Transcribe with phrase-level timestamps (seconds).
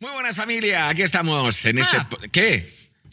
[0.00, 1.96] Muy buenas familia, aquí estamos en este...
[1.96, 2.08] Ah.
[2.30, 2.64] ¿Qué?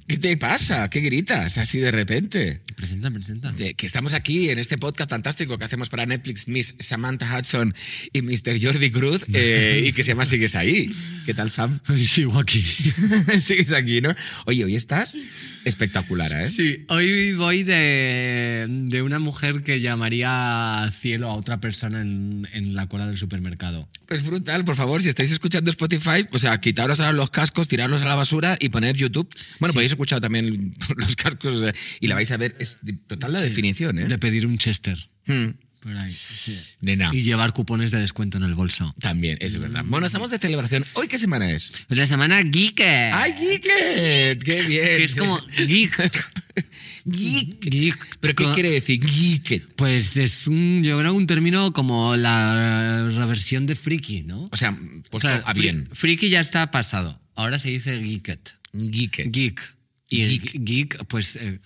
[0.08, 0.88] ¿Qué te pasa?
[0.92, 2.62] ¿Qué gritas así de repente?
[2.76, 3.52] Presenta, presenta.
[3.54, 7.74] Que estamos aquí en este podcast fantástico que hacemos para Netflix, Miss Samantha Hudson
[8.14, 8.62] y Mr.
[8.62, 10.92] Jordi Cruz, eh, y que se llama Sigues ahí.
[11.26, 11.80] ¿Qué tal, Sam?
[11.98, 12.62] Sigo aquí.
[13.42, 14.16] Sigues aquí, ¿no?
[14.46, 15.16] Oye, hoy estás
[15.64, 16.48] espectacular, ¿eh?
[16.48, 22.76] Sí, hoy voy de, de una mujer que llamaría cielo a otra persona en, en
[22.76, 23.90] la cola del supermercado.
[24.08, 28.04] Pues brutal, por favor, si estáis escuchando Spotify, o sea, quitaros ahora los cascos, tirarlos
[28.04, 29.28] a la basura y poner YouTube.
[29.60, 31.64] Bueno, podéis escuchar también los cascos
[32.00, 32.56] y la vais a ver.
[32.60, 34.06] Es total la definición, ¿eh?
[34.06, 34.98] De pedir un Chester.
[35.26, 35.50] Hmm.
[35.82, 36.12] Por ahí.
[36.14, 36.58] sí.
[36.82, 37.12] Nena.
[37.14, 38.96] Y llevar cupones de descuento en el bolso.
[39.00, 39.84] También, es verdad.
[39.86, 40.84] Bueno, estamos de celebración.
[40.94, 41.72] ¿Hoy qué semana es?
[41.90, 42.82] Es la semana geek.
[42.82, 44.44] ¡Ay, Geeket!
[44.44, 44.98] ¡Qué bien!
[44.98, 45.96] Que es como geek.
[47.06, 47.60] Geek.
[47.70, 48.18] Geek.
[48.20, 49.76] ¿Pero qué quiere decir Geeket?
[49.76, 54.50] Pues es un, yo creo, un término como la reversión de friki, ¿no?
[54.52, 55.88] O sea, O puesto sea, a bien.
[55.94, 57.20] Friki ya está pasado.
[57.36, 58.56] Ahora se dice geeket.
[58.74, 59.32] Geeket.
[59.32, 59.75] Geek.
[60.10, 60.64] Y el Geek.
[60.64, 61.60] geek, pues eh,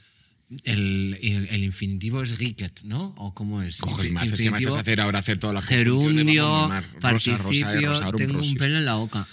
[0.64, 3.14] el, el, el infinitivo es geeket, ¿no?
[3.18, 3.78] ¿O cómo es?
[3.78, 7.32] Coges más, si me vas a hacer ahora hacer todas las gerundio, conjunciones, vamos, Rosa,
[7.38, 8.58] rosa, participio, tengo un rosius.
[8.58, 9.28] pelo en la boca.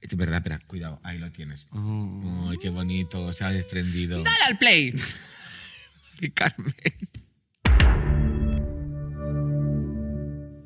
[0.00, 1.66] Es verdad, espera, cuidado, ahí lo tienes.
[1.72, 2.48] Oh.
[2.50, 4.22] Ay, qué bonito, se ha desprendido.
[4.22, 4.94] ¡Dale al play!
[6.22, 6.74] Ay, Carmen.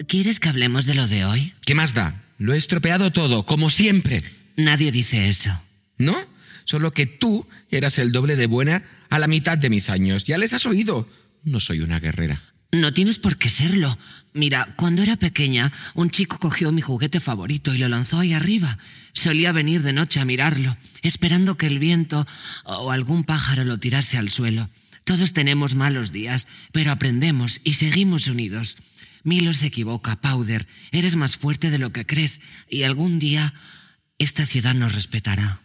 [0.08, 1.52] ¿Quieres que hablemos de lo de hoy?
[1.64, 2.14] ¿Qué más da?
[2.38, 4.22] Lo he estropeado todo, como siempre.
[4.56, 5.50] Nadie dice eso.
[5.96, 6.16] ¿No?
[6.64, 10.24] Solo que tú eras el doble de buena a la mitad de mis años.
[10.24, 11.08] Ya les has oído.
[11.44, 12.40] No soy una guerrera.
[12.72, 13.98] No tienes por qué serlo.
[14.32, 18.78] Mira, cuando era pequeña, un chico cogió mi juguete favorito y lo lanzó ahí arriba.
[19.12, 22.26] Solía venir de noche a mirarlo, esperando que el viento
[22.64, 24.70] o algún pájaro lo tirase al suelo.
[25.04, 28.78] Todos tenemos malos días, pero aprendemos y seguimos unidos.
[29.22, 30.66] Milo se equivoca, Powder.
[30.92, 33.52] Eres más fuerte de lo que crees y algún día
[34.18, 35.60] esta ciudad nos respetará.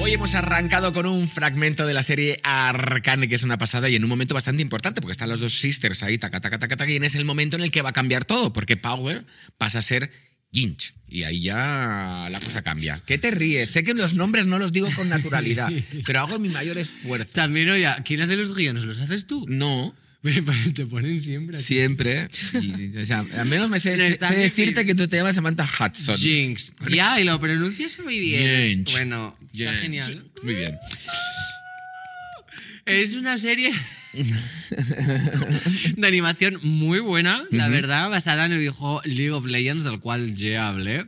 [0.00, 3.96] Hoy hemos arrancado con un fragmento de la serie Arcane, que es una pasada y
[3.96, 6.90] en un momento bastante importante, porque están las dos sisters ahí, taca, taca, taca, taca,
[6.90, 9.24] y es el momento en el que va a cambiar todo, porque Powder
[9.58, 10.10] pasa a ser
[10.52, 10.94] Ginch.
[11.08, 13.00] Y ahí ya la cosa cambia.
[13.06, 13.70] ¿Qué te ríes?
[13.70, 15.70] Sé que los nombres no los digo con naturalidad,
[16.06, 17.32] pero hago mi mayor esfuerzo.
[17.34, 18.84] También, oye, ¿quién hace los guiones?
[18.84, 19.44] ¿Los haces tú?
[19.48, 19.94] No,
[20.74, 21.56] Te ponen siempre.
[21.56, 21.64] así.
[21.74, 22.28] siempre.
[22.60, 25.34] Y, o sea, al menos me sé, No, está sé decirte que tú te llamas
[25.34, 26.16] Samantha Hudson.
[26.16, 26.72] Jinx.
[26.90, 28.84] Ya, y lo pronuncias muy bien.
[28.84, 28.92] Jinx.
[28.92, 29.80] Bueno, está Jinx.
[29.80, 30.30] genial.
[30.42, 30.78] Muy bien.
[32.84, 33.72] Es una serie
[35.96, 40.34] de animación muy buena, la verdad, basada en el videojuego League of Legends, del cual
[40.36, 41.06] ya hablé.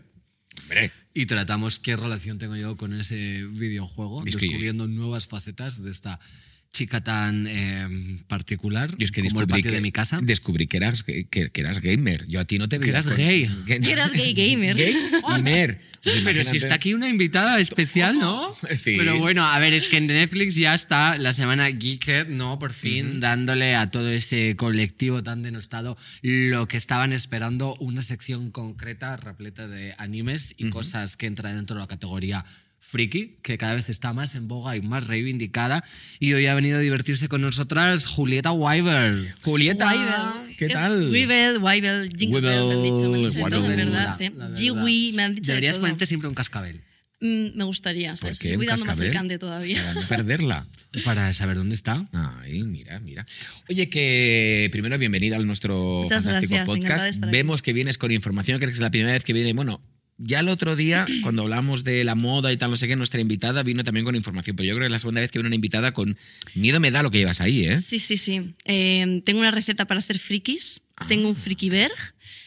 [0.63, 6.21] Hombre, Y tratamos qué relación tengo yo con ese videojuego, descubriendo nuevas facetas de esta
[6.75, 10.19] chica tan eh, particular yo es que como el descubrí patio que, de mi casa.
[10.21, 12.27] descubrí que eras, que, que eras gamer.
[12.27, 13.49] Yo a ti no te Que veía eras con- gay.
[13.67, 14.77] Que, Que eras gay gamer.
[14.77, 14.95] Gay
[15.29, 15.81] gamer.
[16.05, 18.55] Pues Pero si está aquí una invitada especial, ¿no?
[18.75, 18.95] Sí.
[18.99, 22.59] Pero bueno, a ver, es que en Netflix ya está la semana Geeked, ¿no?
[22.59, 28.51] Por fin dándole a todo ese colectivo tan denostado lo que estaban esperando, una sección
[28.51, 32.45] concreta repleta de animes y cosas que entran dentro de la categoría
[32.85, 35.85] friki, que cada vez está más en boga y más reivindicada.
[36.21, 39.35] Y hoy ha venido a divertirse con nosotras Julieta Wyber.
[39.43, 40.57] Julieta, Weibel.
[40.57, 41.11] ¿qué tal?
[41.11, 43.87] Weibel, Weibel, Jingle Bell, me han dicho, me han dicho de todo, en Weibel.
[43.87, 44.21] verdad.
[44.21, 45.81] La me han dicho de Deberías todo.
[45.83, 46.83] ponerte siempre un cascabel
[47.21, 48.39] Mm, me gustaría, ¿sabes?
[48.39, 48.49] qué?
[48.49, 49.81] Estoy ¿Un cuidando más el cante todavía.
[49.83, 50.67] Para no perderla.
[51.07, 52.07] para saber dónde está.
[52.13, 53.25] Ay, mira, mira.
[53.71, 57.07] Oye, que primero bienvenida al nuestro Muchas fantástico gracias, de podcast.
[57.07, 57.37] estar aquí.
[57.37, 59.55] Vemos que vienes con información, creo que es la primera vez que viene.
[59.55, 59.81] Bueno,
[60.19, 63.21] ya el otro día, cuando hablamos de la moda y tal, no sé qué, nuestra
[63.21, 65.49] invitada vino también con información, pero yo creo que es la segunda vez que viene
[65.49, 66.17] una invitada con
[66.55, 67.79] miedo me da lo que llevas ahí, ¿eh?
[67.81, 68.55] Sí, sí, sí.
[68.65, 71.31] Eh, tengo una receta para hacer frikis, tengo Ah.
[71.31, 71.93] un frikiberg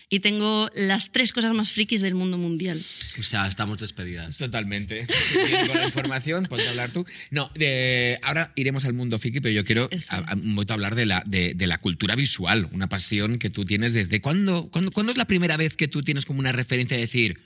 [0.09, 2.77] y tengo las tres cosas más frikis del mundo mundial.
[3.19, 4.37] O sea, estamos despedidas.
[4.37, 5.05] Totalmente.
[5.67, 7.05] Con la información, ponte a hablar tú.
[7.29, 10.43] No, de- ahora iremos al mundo friki, pero yo quiero a- a- es.
[10.43, 13.93] un momento hablar de la, de, de la cultura visual, una pasión que tú tienes
[13.93, 17.01] desde cuándo, cuándo, ¿cuándo es la primera vez que tú tienes como una referencia de
[17.01, 17.39] decir,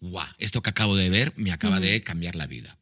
[0.00, 2.76] guau, esto que acabo de ver me acaba de cambiar la vida?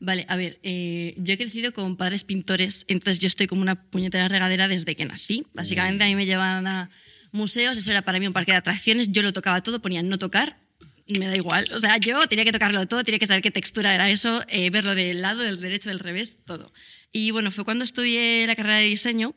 [0.00, 3.90] Vale, a ver, eh, yo he crecido con padres pintores, entonces yo estoy como una
[3.90, 5.46] puñetera regadera desde que nací.
[5.54, 6.90] Básicamente a mí me llevaban a
[7.32, 10.18] museos, eso era para mí un parque de atracciones, yo lo tocaba todo, ponía no
[10.18, 10.58] tocar
[11.06, 11.68] y me da igual.
[11.72, 14.70] O sea, yo tenía que tocarlo todo, tenía que saber qué textura era eso, eh,
[14.70, 16.72] verlo del lado, del derecho, del revés, todo.
[17.12, 19.34] Y bueno, fue cuando estudié la carrera de diseño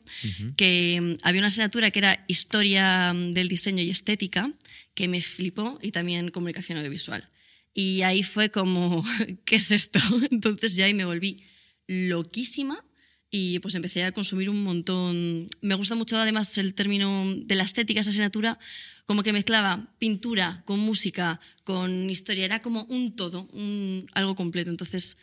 [0.56, 4.50] que mm, había una asignatura que era historia mm, del diseño y estética,
[4.98, 7.30] que me flipó, y también comunicación audiovisual.
[7.72, 9.04] Y ahí fue como,
[9.44, 10.00] ¿qué es esto?
[10.32, 11.44] Entonces ya ahí me volví
[11.86, 12.84] loquísima
[13.30, 15.46] y pues empecé a consumir un montón.
[15.60, 18.58] Me gusta mucho además el término de la estética, esa asignatura,
[19.06, 24.70] como que mezclaba pintura con música, con historia, era como un todo, un, algo completo.
[24.70, 25.16] Entonces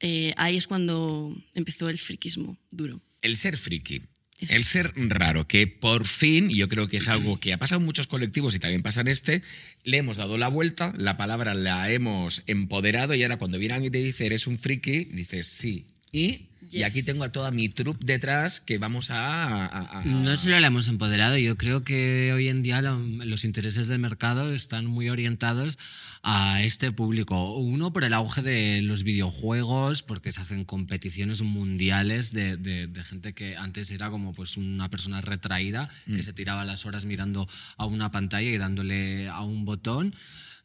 [0.00, 3.00] eh, ahí es cuando empezó el friquismo duro.
[3.22, 4.02] El ser friki.
[4.50, 7.80] El ser raro, que por fin, y yo creo que es algo que ha pasado
[7.80, 9.42] en muchos colectivos y también pasa en este,
[9.84, 13.90] le hemos dado la vuelta, la palabra la hemos empoderado y ahora cuando viene alguien
[13.90, 15.86] y te dice eres un friki, dices sí.
[16.12, 16.84] Y, y Yes.
[16.86, 19.64] aquí tengo a toda mi troupe detrás que vamos a...
[19.66, 23.44] a- a- No solo la hemos empoderado, yo creo que hoy en día lo- los
[23.44, 25.78] intereses del mercado están muy orientados
[26.22, 27.54] a este público.
[27.58, 33.04] Uno por el auge de los videojuegos, porque se hacen competiciones mundiales de, de- de
[33.04, 37.46] gente que antes era como pues una persona retraída, que se tiraba las horas mirando
[37.76, 40.14] a una pantalla y dándole a un botón.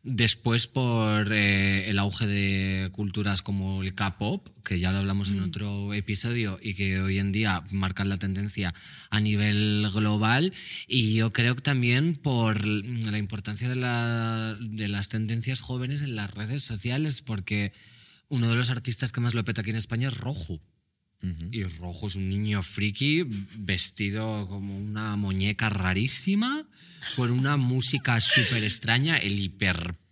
[0.02, 5.42] Después por eh, el auge de culturas como el K-pop, que ya lo hablamos en
[5.42, 8.74] otro episodio y que hoy en día marcan la tendencia
[9.10, 10.54] a nivel global.
[10.88, 16.16] Y yo creo que también por la importancia de, la- de las tendencias jóvenes en
[16.16, 17.74] las redes sociales, porque
[18.30, 20.62] uno de los artistas que más lo peta aquí en España es Rojo.
[21.22, 23.24] Y Rojo es un niño friki
[23.58, 26.66] vestido como una muñeca rarísima,
[27.16, 29.38] con una música súper extraña, el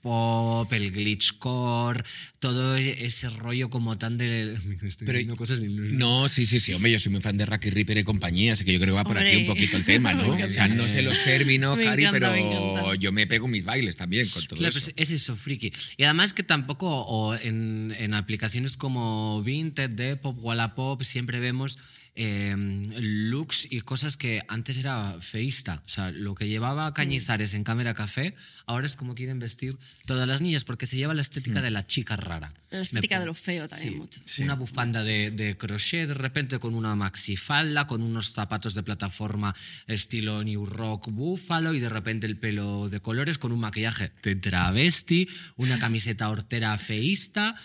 [0.07, 2.03] hiperpop, el glitchcore,
[2.39, 4.53] todo e- ese rollo como tan de...
[4.81, 7.45] Estoy Pero- diciendo cosas y No, sí, sí, sí, hombre, yo soy muy fan de
[7.45, 9.41] Racky Ripper y compañía, así que yo creo que va por aquí Hombre.
[9.41, 10.27] un poquito el tema, ¿no?
[10.47, 14.45] O sea, no sé los términos, Cari, pero yo me pego mis bailes también con
[14.45, 14.91] todo Claro, eso.
[14.95, 15.73] pues es eso, friki.
[15.97, 21.77] Y además que tampoco o en, en aplicaciones como Vinted, Depop, Wallapop, siempre vemos
[22.19, 22.55] eh,
[22.99, 25.83] looks y cosas que antes era feísta.
[25.85, 28.33] O sea, lo que llevaba Cañizares en Cámara Café,
[28.65, 31.85] ahora es como quieren vestir todas las niñas, porque se lleva la estética de la
[31.85, 32.51] chica rara.
[32.71, 34.21] La estética de lo feo también Sí, mucho.
[34.43, 39.55] Una bufanda de, de crochet de repente con una maxifalda, con unos zapatos de plataforma
[39.85, 44.35] estilo New Rock búfalo y de repente el pelo de colores con un maquillaje de
[44.35, 47.55] travesti, una camiseta hortera feísta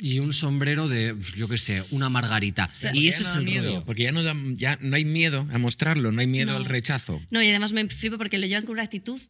[0.00, 2.68] y un sombrero de, yo qué sé, una margarita.
[2.92, 3.84] Y eso no es el miedo, rollo.
[3.84, 6.56] porque ya no, da- ya no hay miedo a mostrarlo, no hay miedo No.
[6.56, 7.20] al rechazo.
[7.30, 9.20] No, y además me flipo porque lo llevan con una actitud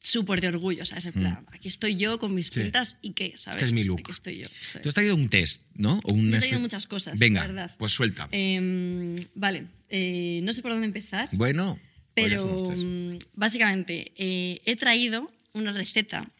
[0.00, 1.06] súper de orgullo, ¿sabes?
[1.06, 3.62] En plan, aquí estoy yo con mis pintas y qué, ¿sabes?
[3.62, 4.00] Este es mi Pues look.
[4.00, 4.46] Aquí estoy yo.
[4.60, 6.00] eso Tú has traído un test, ¿no?
[6.04, 7.70] O una Yo he traído muchas cosas, Venga, la verdad.
[7.78, 8.28] pues suelta.
[8.30, 11.78] Em, vale, eh, no sé por dónde empezar, bueno,
[12.14, 16.30] pues pero mm, básicamente eh, he traído una receta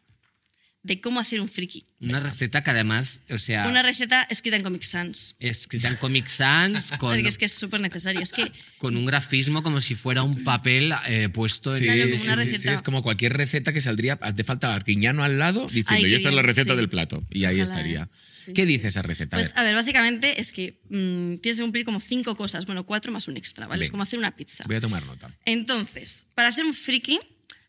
[0.87, 1.85] de cómo hacer un friki.
[2.01, 5.35] Una receta que además, o sea, Una receta escrita en Comic Sans.
[5.41, 8.21] escrita en Comic Sans con, Porque es que es súper necesario.
[8.21, 12.19] Es que con un grafismo como si fuera un papel eh, puesto en Claro, como
[12.19, 12.73] sí, una sí, sí, receta.
[12.73, 16.29] es como cualquier receta que saldría, hace falta Arguiñano al lado diciendo, Ay, y esta
[16.29, 16.77] es la bien, receta sí.
[16.77, 17.27] del plato.
[17.31, 18.03] Y ahí Ojalá, estaría.
[18.05, 18.09] ¿eh?
[18.47, 18.53] Sí.
[18.53, 19.37] ¿Qué dice esa receta?
[19.37, 19.59] A Pues ver.
[19.59, 23.27] a ver, básicamente es que mm, tienes que cumplir como cinco cosas, bueno, cuatro más
[23.27, 23.85] un extra, ¿vale?
[23.87, 24.63] Es como hacer una pizza.
[24.69, 25.35] Voy a tomar nota.
[25.45, 27.19] Entonces, para hacer un friki,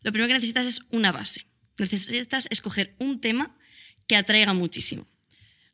[0.02, 1.44] lo primero que necesitas es una base.
[1.78, 3.56] Necesitas escoger un tema
[4.06, 5.06] que atraiga muchísimo.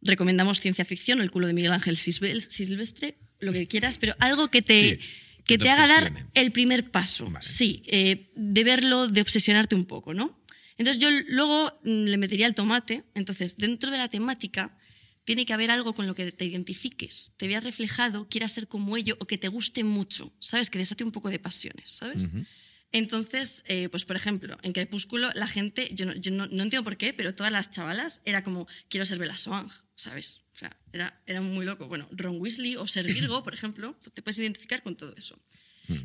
[0.02, 4.60] Recomendamos ciencia ficción, el culo de Miguel Ángel Silvestre, lo que quieras, pero algo que
[4.60, 4.98] te, Sí,
[5.44, 7.30] que te te haga dar el primer paso.
[7.30, 7.44] Vale.
[7.44, 10.38] Sí, eh, de verlo, de obsesionarte un poco, ¿no?
[10.76, 13.04] Entonces yo luego mm, le metería el tomate.
[13.14, 14.76] Entonces, dentro de la temática,
[15.24, 18.96] tiene que haber algo con lo que te identifiques, te veas reflejado, quieras ser como
[18.96, 20.70] ello o que te guste mucho, ¿sabes?
[20.70, 22.28] Que desate un poco de pasiones, ¿sabes?
[22.94, 26.84] Entonces, eh, pues por ejemplo, en Crepúsculo la gente, yo, no, yo no, no entiendo
[26.84, 30.42] por qué, pero todas las chavalas era como, quiero ser Bella Swan, ¿sabes?
[30.54, 31.88] O sea, era, era muy loco.
[31.88, 35.36] Bueno, Ron Weasley o ser Virgo, por ejemplo, te puedes identificar con todo eso.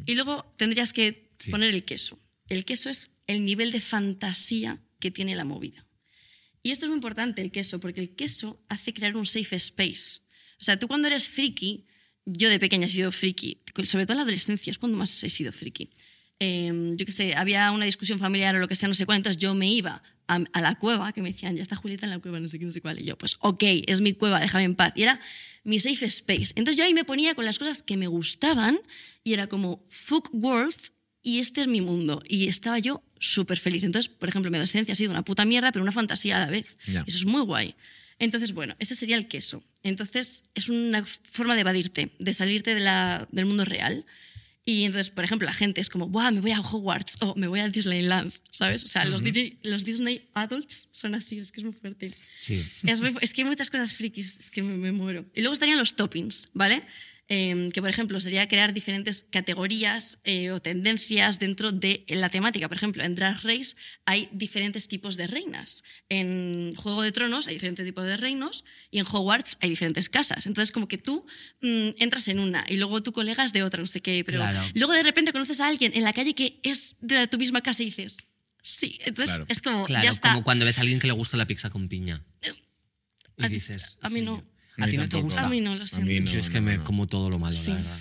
[0.07, 1.51] Y luego tendrías que Sí.
[1.51, 2.19] poner el queso.
[2.49, 5.85] El queso es el nivel de fantasía que tiene la movida.
[6.63, 10.19] Y esto es muy importante, el queso, porque el queso hace crear un safe space.
[10.59, 11.85] O sea, tú cuando eres friki,
[12.25, 15.29] yo de pequeña he sido friki, sobre todo en la adolescencia, es cuando más he
[15.29, 15.89] sido friki.
[16.39, 19.17] Eh, yo qué sé, había una discusión familiar o lo que sea, no sé cuál,
[19.17, 22.11] entonces yo me iba a, a la cueva, que me decían, ya está Julieta en
[22.11, 22.99] la cueva, no sé qué, no sé cuál.
[22.99, 24.93] Y yo, pues, ok, es mi cueva, déjame en paz.
[24.95, 25.19] Y era
[25.63, 26.53] mi safe space.
[26.55, 28.79] Entonces yo ahí me ponía con las cosas que me gustaban
[29.23, 30.75] y era como, fuck world,
[31.21, 32.23] y este es mi mundo.
[32.27, 33.83] Y estaba yo súper feliz.
[33.83, 36.49] Entonces, por ejemplo, mi adolescencia ha sido una puta mierda, pero una fantasía a la
[36.51, 36.77] vez.
[36.87, 37.03] Ya.
[37.05, 37.75] Eso es muy guay.
[38.19, 39.61] Entonces, bueno, ese sería el queso.
[39.83, 44.05] Entonces, es una forma de evadirte, de salirte de la- del mundo real.
[44.69, 47.17] Y entonces, por ejemplo, la gente es como, ¡buah, me voy a Hogwarts!
[47.21, 48.85] o me voy a Disneyland, ¿sabes?
[48.85, 52.13] O sea, los, Disney, los Disney adults son así, es que es muy fuerte.
[52.37, 52.63] Sí.
[52.83, 55.25] Es, muy es que hay muchas cosas frikis, es que me, me muero.
[55.33, 56.83] Y luego estarían los toppings, ¿vale?
[57.29, 62.67] Eh, que por ejemplo sería crear diferentes categorías eh, o tendencias dentro de la temática.
[62.67, 65.83] Por ejemplo, en Drag Race hay diferentes tipos de reinas.
[66.09, 70.47] En Juego de Tronos hay diferentes tipos de reinos y en Hogwarts hay diferentes casas.
[70.47, 71.25] Entonces como que tú
[71.61, 74.39] mm, entras en una y luego tu colega es de otra, no sé qué, pero
[74.39, 74.61] Claro.
[74.73, 77.83] luego de repente conoces a alguien en la calle que es de tu misma casa
[77.83, 78.17] y dices,
[78.61, 79.45] sí, entonces Claro.
[79.49, 80.31] es como, Claro, ya está.
[80.31, 82.23] como cuando ves a alguien que le gusta la pizza con piña.
[83.37, 83.99] Y A- dices.
[84.01, 84.43] a mí "Sí, no.
[84.79, 84.87] Yo".
[84.87, 85.45] A ti no te gusta.
[85.45, 86.23] A mí no, lo A mí siento.
[86.23, 86.31] no.
[86.31, 87.71] Yo es que me como todo lo malo, Sí.
[87.71, 87.97] la verdad.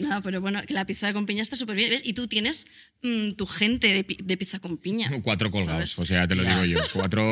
[0.00, 1.90] Nada, pero bueno, que la pizza con piña está súper bien.
[1.90, 2.02] ¿ves?
[2.04, 2.66] Y tú tienes
[3.02, 5.10] mm, tu gente de, pi- de pizza con piña.
[5.22, 5.98] Cuatro colgados, ¿sabes?
[5.98, 6.80] o sea, te lo digo yo.
[6.92, 7.22] Cuatro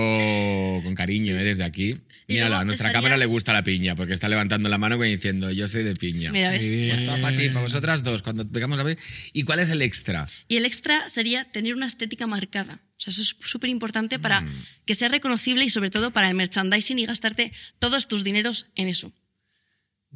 [0.82, 1.44] con cariño, ¿eh?
[1.44, 1.96] Desde aquí.
[2.28, 4.96] Y Mírala, a nuestra estaría- cámara le gusta la piña, porque está levantando la mano
[4.96, 6.32] como diciendo, yo soy de piña.
[6.32, 7.04] Mira, ¿ves?
[7.06, 8.98] Todo para ti, para vosotras dos, cuando pegamos la vez.
[9.32, 10.26] ¿Y cuál es el extra?
[10.48, 12.80] Y el extra sería tener una estética marcada.
[12.98, 14.48] O sea, eso es súper importante para Mm.
[14.86, 18.88] que sea reconocible y sobre todo para el merchandising y gastarte todos tus dineros en
[18.88, 19.12] eso.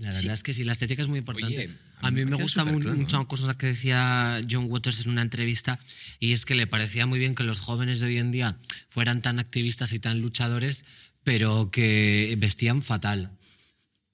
[0.00, 1.59] La verdad es que sí, la estética es muy importante.
[1.59, 5.21] Oye, a mí me queda gusta mucho una cosa que decía John Waters en una
[5.21, 5.78] entrevista
[6.19, 8.57] y es que le parecía muy bien que los jóvenes de hoy en día
[8.88, 10.87] fueran tan activistas y tan luchadores,
[11.23, 13.33] pero que vestían fatal.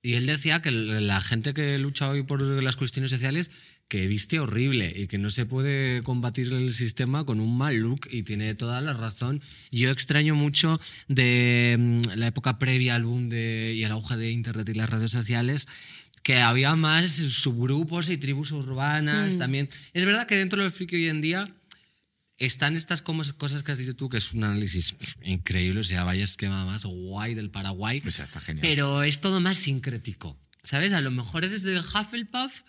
[0.03, 3.53] Y él decía que la gente que lucha hoy por las cuestiones sociales
[3.89, 8.09] que viste horrible y que no se puede combatir el sistema con un mal look
[8.11, 9.41] y tiene toda la razón.
[9.71, 14.31] Yo extraño mucho de mm, la época previa al boom de, y al auge de
[14.31, 15.69] Internet y las redes sociales
[16.25, 19.69] que había más subgrupos y tribus urbanas también.
[19.93, 21.45] Es verdad que dentro del friki hoy en día
[22.39, 25.85] están estas como- cosas que has dicho tú, que es un análisis pf, increíble, o
[25.85, 28.03] sea, vaya esquema más guay del Paraguay.
[28.05, 28.63] O sea, está genial.
[28.67, 30.37] Pero es todo más sincrético.
[30.65, 30.93] ¿Sabes?
[30.95, 32.63] A lo mejor eres de Hufflepuff,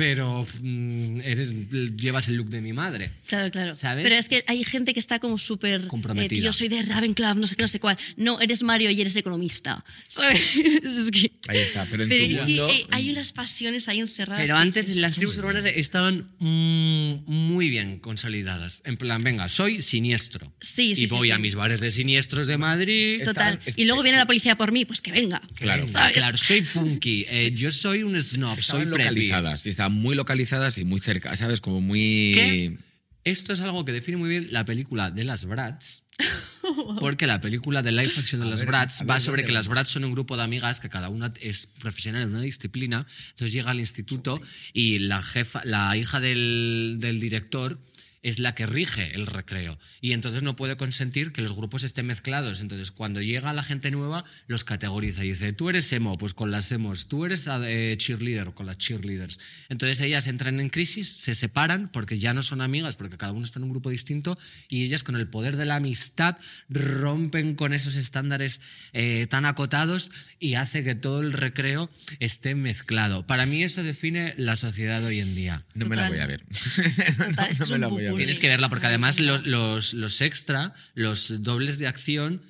[0.00, 1.50] pero mm, eres,
[1.94, 3.10] llevas el look de mi madre.
[3.26, 3.74] Claro, claro.
[3.74, 4.02] ¿Sabes?
[4.02, 5.88] Pero es que hay gente que está como súper...
[5.88, 6.38] Comprometida.
[6.40, 7.98] eh, yo soy de Ravenclaw, no sé qué, no sé cuál.
[8.16, 9.84] No, eres Mario y eres economista.
[10.08, 10.40] ¿Sabes?
[10.56, 14.00] Es que- Ahí está, pero en Pero tu es que eh, hay unas pasiones ahí
[14.00, 14.40] encerradas.
[14.42, 18.80] Pero antes las tribus urbanas estaban mm, muy bien consolidadas.
[18.86, 20.50] En plan, venga, soy siniestro.
[20.62, 21.32] Sí, sí, Y sí, voy sí.
[21.32, 23.22] a mis bares de siniestros de Madrid.
[23.22, 23.60] Total.
[23.76, 25.42] Y luego viene la policía por mí, pues que venga.
[25.56, 25.86] Claro.
[25.88, 26.14] ¿sabes?
[26.14, 27.26] Claro, soy punky.
[27.28, 31.36] eh, yo soy un snob, soy Estaban localizadas, y estaban muy localizadas y muy cerca,
[31.36, 31.60] ¿sabes?
[31.60, 32.78] Como muy...
[33.24, 36.02] Esto es algo que define muy bien la película de las Bratz.
[37.00, 39.46] Porque la película de live action de A las ver, a va ver, sobre ¿dónde
[39.46, 39.68] que las?
[39.68, 43.06] Bratz son un grupo de amigas que cada una es profesional en una disciplina.
[43.30, 44.40] Entonces llega al instituto
[44.72, 47.78] y la jefa, la hija del, del director
[48.22, 52.06] es la que rige el recreo y entonces no puede consentir que los grupos estén
[52.06, 52.60] mezclados.
[52.60, 56.50] Entonces, cuando llega la gente nueva, los categoriza y dice, tú eres emo, pues con
[56.50, 59.40] las emos, tú eres eh, cheerleader, con las cheerleaders.
[59.68, 63.44] Entonces ellas entran en crisis, se separan porque ya no son amigas, porque cada uno
[63.44, 66.36] está en un grupo distinto y ellas con el poder de la amistad
[66.68, 68.60] rompen con esos estándares
[68.92, 73.26] eh, tan acotados y hace que todo el recreo esté mezclado.
[73.26, 75.64] Para mí eso define la sociedad de hoy en día.
[75.74, 76.44] No me la voy a ver.
[77.16, 78.09] Total, No me la voy a ver.
[78.16, 82.42] Tienes que verla porque además los, los, los extra, los dobles de acción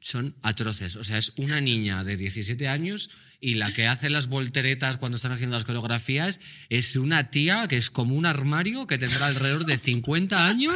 [0.00, 0.94] son atroces.
[0.96, 5.16] O sea, es una niña de 17 años y la que hace las volteretas cuando
[5.16, 6.38] están haciendo las coreografías
[6.68, 10.74] es una tía que es como un armario que tendrá alrededor de 50 años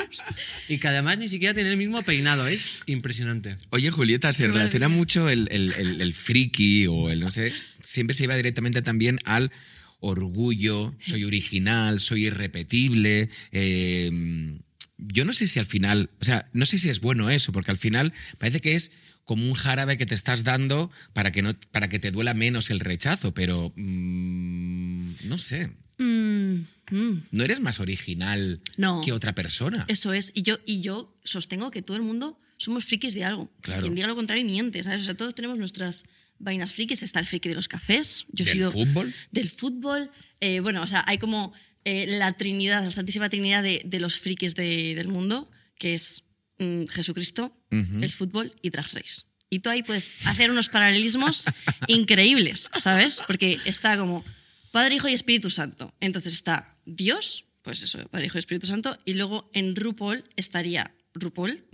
[0.69, 2.49] y que además ni siquiera tiene el mismo peinado.
[2.49, 3.57] Es impresionante.
[3.71, 8.15] Oye, Julieta, se relaciona mucho el, el, el- el friki o el no sé, siempre
[8.15, 9.53] se iba directamente también al
[10.01, 13.29] orgullo, soy original, soy irrepetible.
[13.53, 14.59] eh,
[15.03, 17.71] yo no sé si al final, o sea, no sé si es bueno eso, porque
[17.71, 18.93] al final parece que es
[19.25, 22.69] como un jarabe que te estás dando para que, no, para que te duela menos
[22.69, 25.71] el rechazo, pero mm, no sé,
[26.03, 29.03] Mm, mm, no eres más original No.
[29.05, 29.85] que otra persona.
[29.87, 30.33] eso es.
[30.35, 33.51] Y yo, y yo sostengo que todo el mundo somos frikis de algo.
[33.61, 33.83] Claro.
[33.83, 35.03] Quien diga lo contrario miente, ¿sabes?
[35.03, 36.05] O sea, todos tenemos nuestras
[36.41, 37.03] vainas frikis.
[37.05, 38.27] Está el friki de los cafés.
[38.33, 39.15] Yo he ¿Del sido fútbol?
[39.31, 40.11] Del fútbol.
[40.41, 41.53] Eh, bueno, o sea, hay como
[41.85, 46.25] eh, la trinidad, la santísima trinidad de, de los frikis de- del mundo, que es
[46.59, 49.23] mm, Jesucristo, el fútbol y Drag Race.
[49.49, 51.45] Y tú ahí puedes hacer unos paralelismos
[51.87, 53.21] increíbles, ¿sabes?
[53.27, 54.25] Porque está como
[54.73, 55.95] Padre, Hijo y Espíritu Santo.
[56.01, 60.95] Entonces está Dios, pues eso, Padre, Hijo y Espíritu Santo, y luego en RuPaul estaría
[61.15, 61.65] RuPaul.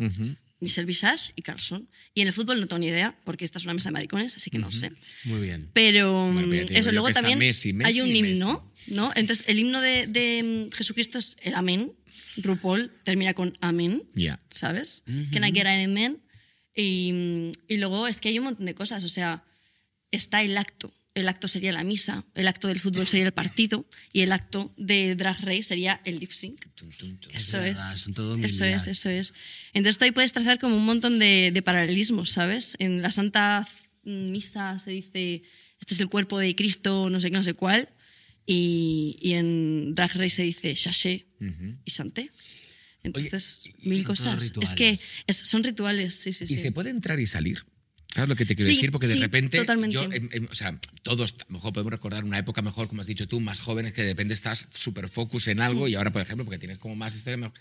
[0.61, 1.89] Michelle Visage y Carlson.
[2.15, 4.37] Y en el fútbol no tengo ni idea, porque esta es una mesa de maricones,
[4.37, 4.91] así que no sé.
[5.25, 5.71] Muy bien.
[5.75, 9.13] Pero Bueno, mm, eso, luego también Messi, Messi hay un himno, ¿no?
[9.15, 11.93] Entonces, el himno de, de, mm, Jesucristo es el amén.
[12.39, 14.41] RuPaul termina con amén, Ya.
[14.51, 15.03] ¿sabes?
[15.33, 16.23] Can I get an amen?
[16.75, 19.45] Y, mm, y luego es que hay un montón de cosas, o sea,
[20.11, 20.93] está el acto.
[21.17, 24.73] El acto sería la misa, el acto del fútbol sería el partido y el acto
[24.77, 26.65] de Drag Race sería el lip sync.
[27.33, 27.75] Eso es.
[27.77, 29.33] verdad, son todo eso es, eso es.
[29.73, 32.77] Entonces ahí puedes trazar como un montón de, de paralelismos, ¿sabes?
[32.79, 33.67] En la Santa
[34.05, 35.43] Misa se dice,
[35.81, 37.89] este es el cuerpo de Cristo, no sé qué, no sé cuál.
[38.45, 41.27] y, y en Drag Race se dice chaché
[41.85, 42.31] y chanté.
[43.03, 44.53] Entonces, mil cosas.
[44.61, 44.91] Es que
[45.27, 46.59] es- son rituales, sí, sí, ¿Y sí.
[46.59, 47.65] se puede entrar y salir?
[48.17, 48.91] ¿Sabes lo que te quiero Sí, decir?
[48.91, 49.93] Porque de sí, repente, totalmente.
[49.93, 53.03] yo, em, em, o sea, todos, a lo mejor podemos recordar una época mejor, como
[53.03, 56.11] has dicho tú, más jóvenes, que de repente estás súper focus en algo y ahora,
[56.11, 57.53] por ejemplo, porque tienes como más historia,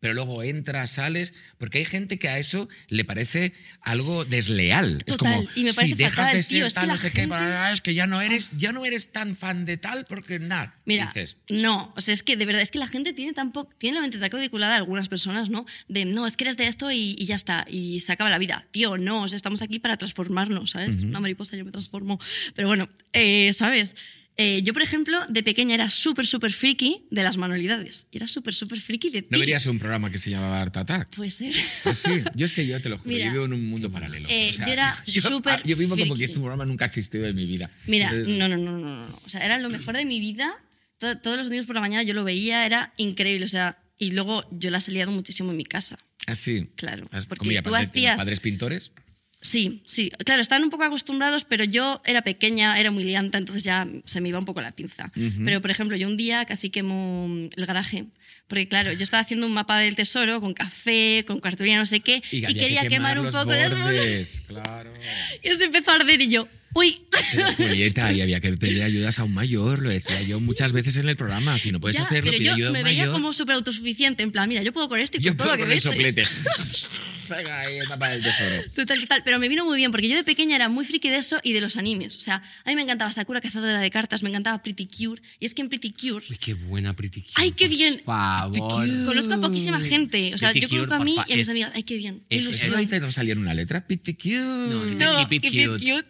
[0.00, 4.98] pero luego entras, sales, porque hay gente que a eso le parece algo desleal.
[5.06, 6.88] es Total, como, y me si parece dejas fatal, de tío, ser es que tal,
[6.88, 9.64] no sé qué, gente- bla, es que ya no eres, ya no eres tan fan
[9.64, 12.78] de tal, porque nada, Mira, dices, no, o sea, es que de verdad, es que
[12.78, 15.66] la gente tiene tan poco, tiene la mente tan codiculada, algunas personas, ¿no?
[15.88, 18.38] De, no, es que eres de esto y, y ya está, y se acaba la
[18.38, 18.66] vida.
[18.70, 20.96] Tío, no, o sea, estamos aquí para transformarnos, ¿sabes?
[21.02, 22.20] Una mariposa yo me transformo.
[22.54, 23.96] Pero bueno, eh, ¿sabes?
[24.38, 28.06] Eh, yo, por ejemplo, de pequeña era súper, súper friki de las manualidades.
[28.12, 29.28] Era súper, súper friki de ti.
[29.30, 31.14] ¿no verías un programa que se llamaba Art Attack?
[31.16, 31.54] Puede ser.
[31.84, 33.90] Pues sí, yo es que yo te lo juro, Mira, yo vivo en un mundo
[33.90, 34.28] paralelo.
[34.30, 37.34] eh, yo era súper ah, Yo vivo como que este programa nunca ha existido en
[37.34, 37.70] mi vida.
[37.86, 39.20] Mira, Sí, no, no, no, no, no.
[39.24, 40.54] O sea, era lo mejor de mi vida.
[40.98, 43.46] To- todos los días por la mañana yo lo veía, era increíble.
[43.46, 45.98] O sea, y luego yo las he liado muchísimo en mi casa.
[46.26, 46.68] Así.
[46.76, 48.92] Claro, Has- porque tú hacías- padres pintores.
[49.46, 50.10] Sí, sí.
[50.24, 54.20] Claro, estaban un poco acostumbrados, pero yo era pequeña, era muy lianta, entonces ya se
[54.20, 55.12] me iba un poco la pinza.
[55.44, 58.06] Pero, por ejemplo, yo un día casi quemo el garaje.
[58.48, 62.00] Porque, claro, yo estaba haciendo un mapa del tesoro con café, con cartulina, no sé
[62.00, 63.80] qué, y, había que quería quemar un los poco los bordes.
[63.80, 64.92] bordes, Claro.
[65.44, 67.00] Y se empezó a arder y yo, ¡uy!
[67.32, 70.96] Pero, Julieta, y había que pedir ayudas a un mayor, lo decía yo muchas veces
[70.96, 71.58] en el programa.
[71.58, 73.14] Si no puedes Ya, hacerlo, pero pide yo ayuda a me un veía mayor.
[73.14, 75.50] como súper autosuficiente, en plan, mira, yo puedo con esto y con yo todo puedo
[75.52, 76.24] lo que con el me soplete.
[77.28, 78.62] Venga, ahí el mapa del tesoro.
[78.76, 79.22] Total, total.
[79.24, 81.54] Pero me vino muy bien, porque yo de pequeña era muy friki de eso y
[81.54, 82.16] de los animes.
[82.16, 85.20] O sea, a mí me encantaba Sakura Cazadora de Cartas, me encantaba Pretty Cure.
[85.40, 88.00] Y es que en Pretty Cure Uy, qué buena Pretty Cure, ¡Ay, qué por bien!
[88.04, 88.86] favor.
[89.06, 90.36] conozco a poquísima gente.
[90.36, 91.72] O sea, Pretty yo conozco a mí y a mis es- amigas.
[91.74, 92.22] ¡Ay, qué bien!
[92.30, 92.68] ¡Qué es- ilusión!
[92.70, 93.84] ¿Eso antes no salía en una letra?
[93.84, 94.36] Pretty cute.
[94.38, 95.66] No, No, It Cute.
[95.80, 96.08] Cute.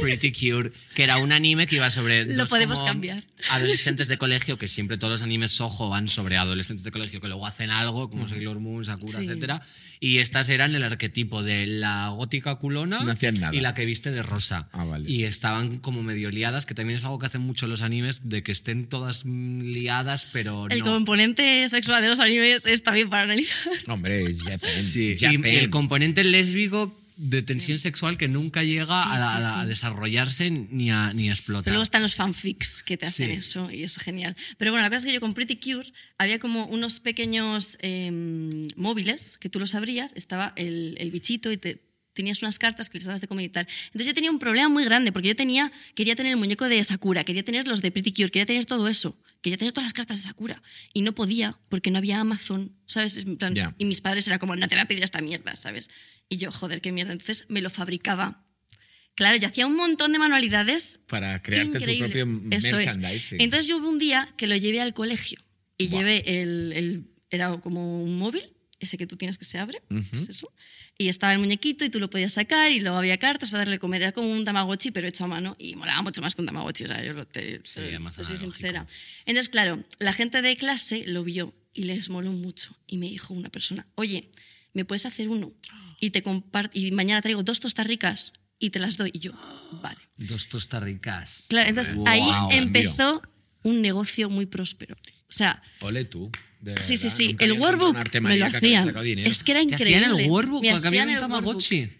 [0.00, 3.24] Pretty Cute, que era un anime que iba sobre Lo dos podemos como cambiar.
[3.50, 7.28] adolescentes de colegio, que siempre todos los animes Soho van sobre adolescentes de colegio que
[7.28, 9.24] luego hacen algo, como Sailor Moon, Sakura, Sí.
[9.26, 9.60] etcétera.
[10.00, 13.54] Y estas eran el arquetipo de la gótica culona No hacían nada.
[13.54, 14.68] y la que viste de rosa.
[14.72, 15.10] Ah, vale.
[15.10, 18.42] Y estaban como medio liadas, que también es algo que hacen mucho los animes, de
[18.44, 20.84] que estén todas liadas, pero El no.
[20.86, 23.72] componente sexual de los animes es también para analizar.
[23.88, 24.84] Hombre, Japan.
[24.84, 29.66] Sí, y el componente lésbico de tensión sexual que nunca llega Sí, a, sí, a
[29.66, 31.64] desarrollarse ni a, ni a explotar.
[31.64, 34.36] Pero luego están los fanfics que te hacen eso y es genial.
[34.56, 38.10] Pero bueno, la cosa es que yo con Pretty Cure había como unos pequeños eh,
[38.76, 42.98] móviles que tú los abrías, estaba el, el bichito y te tenías unas cartas que
[42.98, 43.66] les dabas de comer y tal.
[43.86, 46.82] Entonces yo tenía un problema muy grande porque yo tenía, quería tener el muñeco de
[46.82, 49.92] Sakura, quería tener los de Pretty Cure, quería tener todo eso, quería tener todas las
[49.92, 50.60] cartas de Sakura
[50.92, 53.16] y no podía porque no había Amazon, ¿sabes?
[53.18, 53.74] En plan, Ya.
[53.78, 55.90] Y mis padres era como, no te voy a pedir esta mierda, ¿sabes?
[56.28, 57.12] Y yo, joder, qué mierda.
[57.12, 58.44] Entonces me lo fabricaba.
[59.14, 62.08] Claro, yo hacía un montón de manualidades Para crearte Increíble.
[62.08, 62.86] tu propio Eso es.
[62.96, 63.40] merchandising.
[63.40, 65.38] Entonces yo hubo un día que lo llevé al colegio
[65.76, 65.98] y Buah.
[66.00, 68.42] llevé el, el- Era como un móvil,
[68.80, 70.02] ese que tú tienes que se abre, Ujú.
[70.10, 70.52] pues eso.
[70.96, 73.78] Y estaba el muñequito y tú lo podías sacar y luego había cartas para darle
[73.80, 74.02] comer.
[74.02, 76.84] Era como un Tamagotchi, pero hecho a mano y molaba mucho más que un Tamagotchi.
[76.84, 78.86] O sea, yo lo, te, Sí, te- te soy sincera.
[79.26, 82.76] Entonces, claro, la gente de clase lo vio y les moló mucho.
[82.86, 84.30] Y me dijo una persona, oye,
[84.78, 85.52] ¿me puedes hacer uno?
[85.98, 86.22] Y, te
[86.72, 89.10] y mañana traigo dos tostas ricas y te las doy.
[89.12, 89.32] Y yo,
[89.82, 89.98] vale.
[90.16, 91.46] Dos tostarricas.
[91.48, 92.06] Claro, entonces Wow.
[92.06, 93.20] ahí empezó
[93.64, 94.94] un negocio muy próspero.
[95.28, 96.30] O sea, Ole tú.
[96.60, 98.88] de sí, sí, sí, el workbook me lo que hacían.
[99.18, 100.04] Es que era ¿Te increíble.
[100.06, 100.62] hacían el workbook?
[100.62, 101.90] Me hacían el Tamagotchi.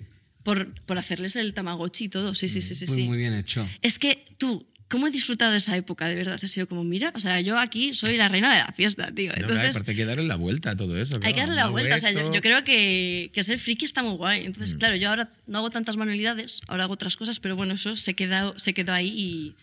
[0.45, 2.87] Por, por hacerles el Tamagotchi y todo, sí, sí, sí, sí.
[2.87, 3.09] Muy, sí.
[3.09, 3.69] muy bien hecho.
[3.83, 6.09] Es que tú, ¿cómo he disfrutado de esa época?
[6.09, 8.73] De verdad, he sido como, mira, o sea, yo aquí soy la reina de la
[8.73, 9.29] fiesta, tío.
[9.31, 11.19] No, claro, Entonces, aparte hay que darle la vuelta a todo eso.
[11.23, 11.97] hay que darle la vuelta.
[11.97, 14.45] O sea, yo, creo que, que ser friki está muy guay.
[14.47, 14.79] Entonces, Mm.
[14.79, 18.15] claro, yo ahora no hago tantas manualidades, ahora hago otras cosas, pero bueno, eso se
[18.15, 19.55] quedó, se quedó ahí y,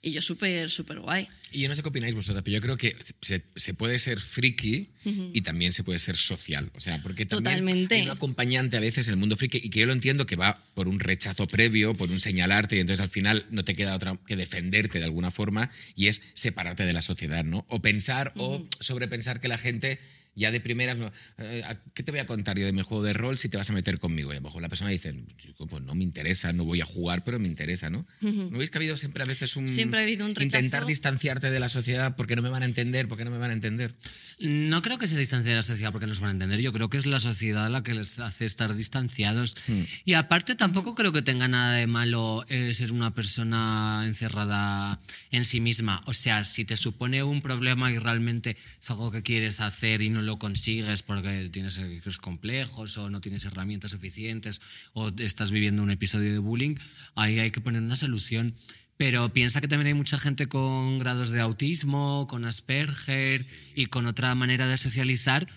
[0.00, 1.28] y yo súper, súper guay.
[1.50, 4.20] Y yo no sé qué opináis vosotros, pero yo creo que se, se puede ser
[4.20, 4.90] friki
[5.32, 6.70] y también se puede ser social.
[6.74, 7.94] O sea, porque también Totalmente.
[7.96, 10.36] hay un acompañante a veces en el mundo friki y que yo lo entiendo que
[10.36, 13.96] va por un rechazo previo, por un señalarte y entonces al final no te queda
[13.96, 17.64] otra que defenderte de alguna forma y es separarte de la sociedad, ¿no?
[17.68, 19.98] O pensar o sobrepensar que la gente
[20.34, 23.02] ya de primeras, no, eh, ¿a ¿qué te voy a contar yo de mi juego
[23.02, 24.32] de rol si te vas a meter conmigo?
[24.32, 26.84] Y a lo mejor la persona dice, "Chico, pues no me interesa, no voy a
[26.84, 28.06] jugar, pero me interesa, ¿no?
[28.20, 29.68] ¿No veis que ha habido siempre a veces un...
[29.68, 30.64] Siempre ha habido un rechazo.
[30.64, 33.50] Intentar distanciarte de la sociedad porque no me van a entender, porque no me van
[33.50, 33.94] a entender.
[34.40, 36.60] No creo que se distancie de la sociedad porque nos van a entender.
[36.60, 39.56] Yo creo que es la sociedad la que les hace estar distanciados.
[39.66, 39.82] Hmm.
[40.04, 45.44] Y aparte tampoco creo que tenga nada de malo eh, ser una persona encerrada en
[45.44, 46.00] sí misma.
[46.06, 50.10] O sea, si te supone un problema y realmente es algo que quieres hacer y
[50.10, 51.80] no lo lo consigues porque tienes
[52.20, 54.60] complejos o no tienes herramientas suficientes
[54.92, 56.76] o estás viviendo un episodio de bullying,
[57.14, 58.54] ahí hay que poner una solución.
[58.98, 64.06] Pero piensa que también hay mucha gente con grados de autismo, con Asperger y con
[64.06, 65.48] otra manera de socializar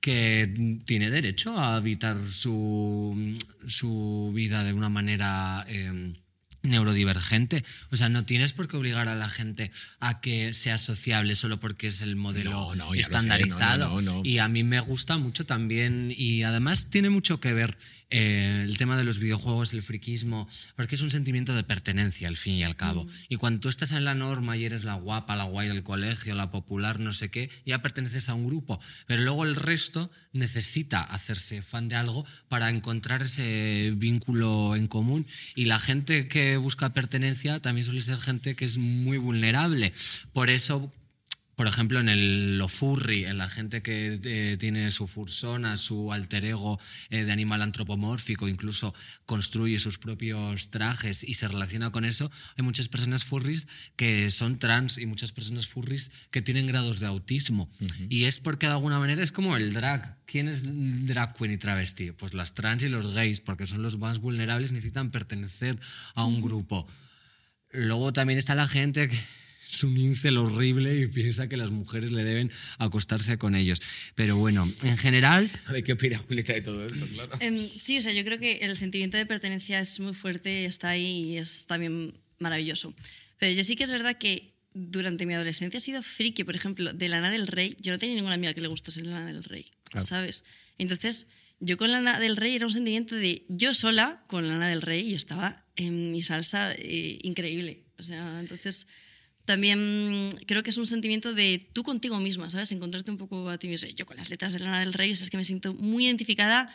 [0.00, 6.12] que tiene derecho a habitar su, su vida de una manera eh,
[6.62, 7.64] neurodivergente.
[7.90, 11.58] O sea, no tienes por qué obligar a la gente a que sea sociable solo
[11.60, 14.00] porque es el modelo No, no, ya lo sé, estandarizado.
[14.02, 14.22] no.
[14.24, 16.12] Y a mí me gusta mucho también.
[16.16, 17.76] Y además tiene mucho que ver
[18.10, 22.36] eh, el tema de los videojuegos, el friquismo, porque es un sentimiento de pertenencia al
[22.36, 23.06] fin y al cabo.
[23.28, 26.34] Y cuando tú estás en la norma y eres la guapa, la guay del colegio,
[26.34, 28.80] la popular, no sé qué, ya perteneces a un grupo.
[29.06, 35.26] Pero luego el resto necesita hacerse fan de algo para encontrar ese vínculo en común.
[35.54, 39.92] Y la gente que busca pertenencia también suele ser gente que es muy vulnerable.
[40.32, 40.92] Por eso
[41.60, 46.10] por ejemplo, en el, lo furry, en la gente que eh, tiene su fursona, su
[46.10, 48.94] alter ego eh, de animal antropomórfico, incluso
[49.26, 54.58] construye sus propios trajes y se relaciona con eso, hay muchas personas furries que son
[54.58, 57.70] trans y muchas personas furries que tienen grados de autismo.
[58.08, 60.16] Y es porque de alguna manera es como el drag.
[60.24, 62.12] ¿Quién es drag queen y travesti?
[62.12, 65.78] Pues las trans y los gays, porque son los más vulnerables, necesitan pertenecer
[66.14, 66.86] a un grupo.
[67.70, 69.18] Luego también está la gente que
[69.72, 73.80] es un incel horrible y piensa que las mujeres le deben acostarse con ellos.
[74.14, 77.06] Pero bueno, en general, ¿De qué opina Julieta de todo esto?
[77.06, 77.30] Claro.
[77.40, 80.90] Em, sí, o sea, yo creo que el sentimiento de pertenencia es muy fuerte, está
[80.90, 82.94] ahí y es también maravilloso.
[83.38, 86.92] Pero yo sí que es verdad que durante mi adolescencia he sido friki, por ejemplo,
[86.92, 87.76] de Lana del Rey.
[87.80, 90.06] Yo no tenía ninguna amiga que le gustase Lana del Rey, Claro.
[90.06, 90.44] ¿sabes?
[90.78, 91.26] Entonces,
[91.58, 95.06] yo con Lana del Rey era un sentimiento de yo sola con Lana del Rey
[95.08, 97.84] y yo estaba en mi salsa eh, increíble.
[97.98, 98.86] O sea, entonces
[99.44, 102.72] también creo que es un sentimiento de tú contigo misma, ¿sabes?
[102.72, 103.88] Encontrarte un poco a ti misma.
[103.88, 106.74] Yo con las letras de Lana del Rey, o es que me siento muy identificada.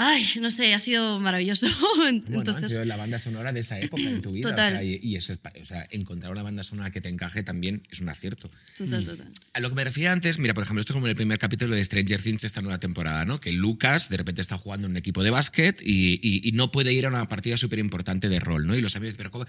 [0.00, 1.66] Ay, no sé, ha sido maravilloso.
[1.98, 4.48] Bueno, ha Entonces, sido la banda sonora de esa época en tu vida.
[4.50, 4.72] Total.
[4.74, 7.42] O sea, y, y eso es, o sea, encontrar una banda sonora que te encaje
[7.42, 8.48] también es un acierto.
[8.76, 9.28] total, total.
[9.52, 11.38] A lo que me refería antes, mira, por ejemplo, esto es como en el primer
[11.38, 13.40] capítulo de Stranger Things esta nueva temporada, ¿no?
[13.40, 16.70] Que Lucas de repente está jugando en un equipo de básquet y, y- y no
[16.70, 18.76] puede ir a una partida súper importante de rol, ¿no?
[18.76, 19.44] Y los amigos, pero ¿cómo?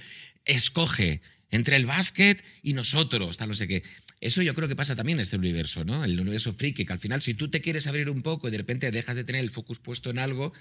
[0.45, 3.83] Escoge entre el básquet y nosotros, tal, no sé qué.
[4.21, 6.03] Eso yo creo que pasa también en este universo, ¿no?
[6.03, 8.57] El universo friki, que al final si tú te quieres abrir un poco y de
[8.57, 10.51] repente dejas de tener el focus puesto en algo,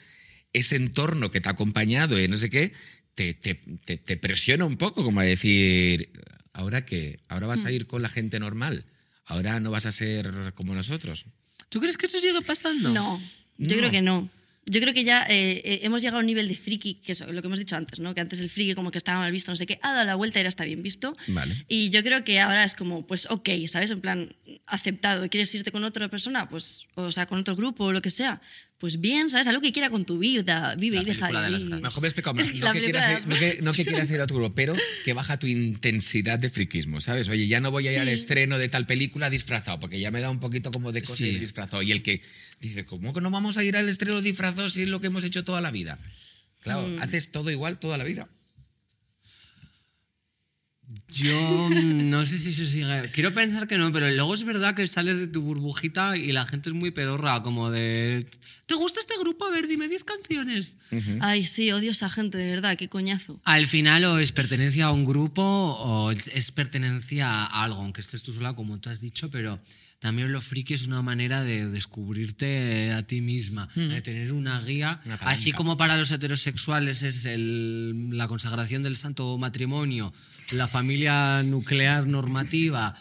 [0.53, 2.73] ese entorno que te ha acompañado y no sé qué,
[3.14, 6.11] te, te- te- te presiona un poco, como a decir,
[6.53, 7.18] ¿ahora qué?
[7.29, 8.85] ¿Ahora vas a ir con la gente normal?
[9.25, 11.27] ¿Ahora no vas a ser como nosotros?
[11.68, 12.90] ¿tú crees que eso sigue pasando?
[12.90, 13.21] No,
[13.59, 13.77] yo No.
[13.77, 14.31] creo que no.
[14.68, 17.20] Yo creo que ya eh, eh, hemos llegado a un nivel de friki, que es
[17.20, 18.14] lo que hemos dicho antes, ¿no?
[18.14, 20.14] Que antes el friki como que estaba mal visto, no sé qué, ha dado la
[20.14, 21.16] vuelta y ahora está bien visto.
[21.28, 21.54] Vale.
[21.68, 23.90] Y yo creo que ahora es como, pues ok, ¿sabes?
[23.90, 24.35] En plan,
[24.66, 25.28] aceptado.
[25.28, 26.48] ¿Quieres irte con otra persona?
[26.48, 28.40] Pues, o sea, con otro grupo o lo que sea.
[28.78, 29.48] Pues bien, ¿sabes?
[29.48, 30.76] Haz lo que quiera con tu vida.
[30.78, 31.80] Vive La y deja de vivir.
[31.80, 32.46] Mejor me he explicado más.
[32.54, 35.36] No que, quieras no, que, no que quieras ir a otro grupo, pero que baja
[35.38, 37.28] tu intensidad de friquismo, ¿sabes?
[37.28, 40.20] Oye, ya no voy a ir al estreno de tal película disfrazado, porque ya me
[40.20, 41.30] da un poquito como de cosa Sí.
[41.30, 41.82] ir disfrazado.
[41.82, 42.22] Y el que
[42.60, 45.24] dice, ¿cómo que no vamos a ir al estreno disfrazado si es lo que hemos
[45.24, 45.98] hecho toda la vida?
[46.62, 47.02] Claro, Mm.
[47.02, 48.28] haces todo igual toda la vida.
[51.11, 53.11] Yo no sé si eso sigue.
[53.12, 56.44] Quiero pensar que no, pero luego es verdad que sales de tu burbujita y la
[56.44, 58.27] gente es muy pedorra, como de.
[58.66, 59.47] ¿Te gusta este grupo?
[59.47, 60.77] A ver, dime 10 canciones.
[61.21, 63.40] Ay, sí, odio a esa gente, de verdad, qué coñazo.
[63.44, 68.03] Al final, o es pertenencia a un grupo o es, es pertenencia a algo, aunque
[68.03, 69.59] estés tú sola, como tú has dicho, pero
[69.98, 75.00] también lo friki es una manera de descubrirte a ti misma, de tener una guía.
[75.04, 75.14] Una.
[75.16, 80.12] Así como para los heterosexuales es el- la consagración del santo matrimonio,
[80.52, 82.94] la familia nuclear normativa.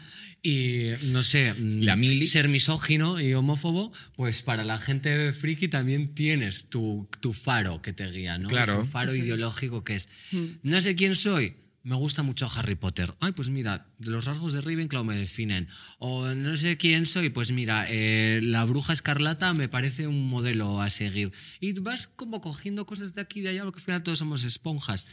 [0.43, 2.25] Y no sé, mm, La mili.
[2.27, 7.91] ser misógino y homófobo, pues para la gente friki también tienes tu, tu faro que
[7.91, 8.47] te guía, ¿no?
[8.47, 8.79] Claro.
[8.79, 10.09] Tu faro ideológico que es,
[10.63, 11.55] no sé quién soy,
[11.87, 13.13] me gusta mucho Harry Potter.
[13.21, 15.69] Ay, pues mira, los rasgos de Ravenclaw me definen.
[15.99, 20.81] O no sé quién soy, pues mira, eh, la bruja escarlata me parece un modelo
[20.81, 21.31] a seguir.
[21.61, 24.43] Y vas como cogiendo cosas de aquí y de allá, porque al final todos somos
[24.43, 25.07] esponjas.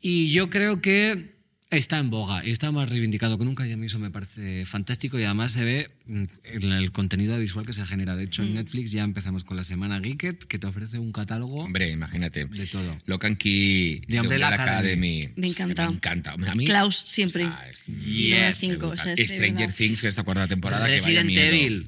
[0.00, 1.39] Y yo creo que
[1.70, 4.64] está en boga y está más reivindicado que nunca y a mí eso me parece
[4.66, 8.16] fantástico y además se ve mm, en el contenido visual que se genera.
[8.16, 11.56] De hecho, en Netflix ya empezamos con la semana Geeked, que te ofrece un catálogo
[11.64, 12.44] Hombre, imagínate.
[12.46, 12.96] de todo.
[13.06, 15.28] Locan Key The Umbrella Academy.
[15.36, 15.88] Me encanta.
[15.88, 16.32] Me encanta.
[16.32, 17.44] A mí, Klaus, siempre.
[17.44, 18.58] o sea, es- Yes.
[18.58, 19.72] cinco, o sea, de Stranger.
[19.72, 21.46] Things, que esta cuarta temporada, que vaya Resident miedo.
[21.46, 21.86] Evil.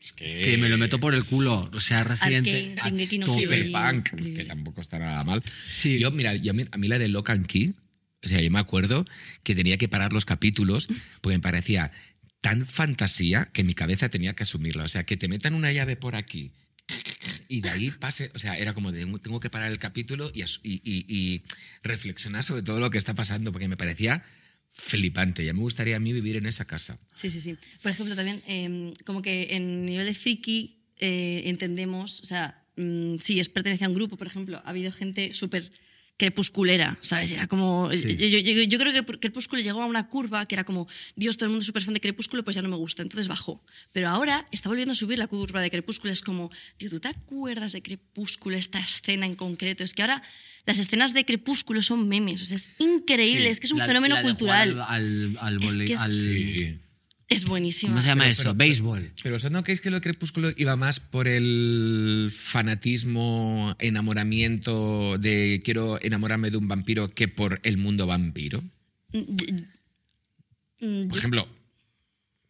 [0.00, 0.42] Es que...
[0.42, 1.68] Que me lo meto por el culo.
[1.72, 2.88] O sea, Resident tope.
[2.88, 4.34] Increíble.
[4.34, 5.42] que tampoco está nada mal.
[5.68, 5.98] Sí.
[5.98, 7.72] Yo, mira, yo a, mí, a mí la de Lock and Key,
[8.24, 9.04] o sea, yo me acuerdo
[9.42, 10.88] que tenía que parar los capítulos
[11.20, 11.92] porque me parecía
[12.40, 14.84] tan fantasía que mi cabeza tenía que asumirlo.
[14.84, 16.52] O sea, que te metan una llave por aquí
[17.48, 21.42] y de ahí pase, o sea, era como de tengo que parar el capítulo y,
[21.82, 24.22] reflexionar sobre todo lo que está pasando, porque me parecía
[24.70, 25.44] flipante.
[25.44, 26.98] Ya me gustaría a mí vivir en esa casa.
[27.14, 27.56] Sí, sí, sí.
[27.82, 33.16] Por ejemplo, también, eh, como que en nivel de friki eh, entendemos, o sea, mm,
[33.20, 35.70] sí, es pertenece a un grupo, por ejemplo, ha habido gente súper
[36.18, 37.32] crepusculera, ¿sabes?
[37.32, 37.88] Era como...
[37.92, 38.16] Sí.
[38.16, 41.36] Yo, yo- yo- yo creo que Crepúsculo llegó a una curva que era como, Dios,
[41.36, 43.62] todo el mundo es súper fan de Crepúsculo, pues ya no me gusta, entonces bajó.
[43.92, 47.08] Pero ahora está volviendo a subir la curva de Crepúsculo, es como, tío, ¿tú te
[47.08, 49.84] acuerdas de Crepúsculo, esta escena en concreto?
[49.84, 50.22] Es que ahora
[50.66, 53.78] las escenas de Crepúsculo son memes, o sea, es increíble, Sí, es que es un
[53.78, 54.80] la- fenómeno la de jugar cultural.
[54.90, 56.80] Al, al, al Es vole- que es- al-
[57.28, 57.92] Es buenísimo.
[57.92, 58.42] ¿Cómo se llama Pero- eso?
[58.42, 59.12] pero- Béisbol.
[59.22, 65.60] Pero ¿vosotros no creéis que lo de Crepúsculo iba más por el fanatismo, enamoramiento de
[65.64, 68.62] quiero enamorarme de un vampiro que por el mundo vampiro?
[69.12, 69.18] Mm,
[70.80, 71.46] mm, Por ejemplo,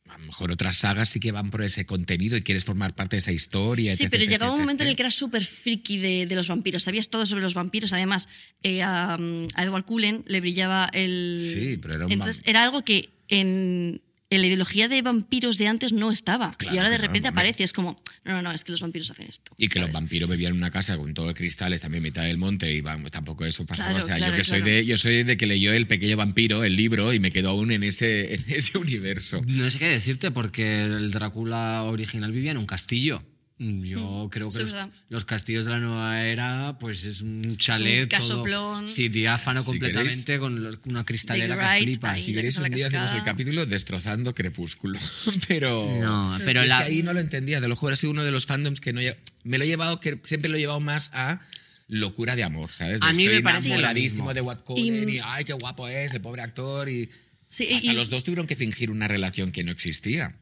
[0.09, 3.17] a lo mejor otras sagas sí que van por ese contenido y quieres formar parte
[3.17, 3.91] de esa historia.
[3.97, 6.35] Sí, etc, pero etc, llegaba un momento en el que era súper friki de, de
[6.37, 6.85] los vampiros.
[6.85, 7.93] Sabías todo sobre los vampiros.
[7.93, 8.29] Además,
[8.63, 11.37] eh, a, a Edward Cullen le brillaba el.
[11.41, 15.69] Sí, pero era un Entonces, era algo que en, en la ideología de vampiros de
[15.69, 16.55] antes no estaba.
[16.57, 17.65] Claro y ahora de repente aparece.
[17.65, 19.53] Es como, no, no, no, es que los vampiros hacen esto.
[19.57, 22.25] Y que los vampiros vivían en una casa con todo de cristales, también en mitad
[22.25, 23.91] del monte, y vamos, tampoco eso pasaba.
[23.91, 26.17] Claro, o sea, claro, yo que soy de, yo soy de que leyó El pequeño
[26.17, 29.43] vampiro, el libro, y me quedo aún en ese, en ese universo.
[29.47, 33.23] No sé qué decirte, porque el Drácula original vivía en un castillo.
[33.59, 34.75] Yo creo que los,
[35.09, 38.19] los castillos de la nueva era, pues es un chalet todo.
[38.21, 38.87] casoplón.
[38.89, 42.15] Sí, diáfano Si completamente, con los- una cristalera que flipas.
[42.15, 42.23] ahí.
[42.25, 44.99] Si queréis un día hacemos el capítulo destrozando Crepúsculo.
[45.49, 45.91] pero.
[46.01, 47.61] No, pero es la- que ahí no lo entendía.
[47.61, 49.01] De lo juro, ha sido uno de los fandoms que no.
[49.43, 51.41] Me lo he llevado, que siempre lo he llevado más a
[51.89, 53.01] locura de amor, ¿sabes?
[53.01, 55.89] De A mí estoy me parece enamoradísimo de What Cullen Y- y, ay, qué guapo
[55.89, 56.89] es, el pobre actor.
[56.89, 57.09] Y
[57.49, 60.37] Sí, hasta y- los dos tuvieron que fingir una relación que no existía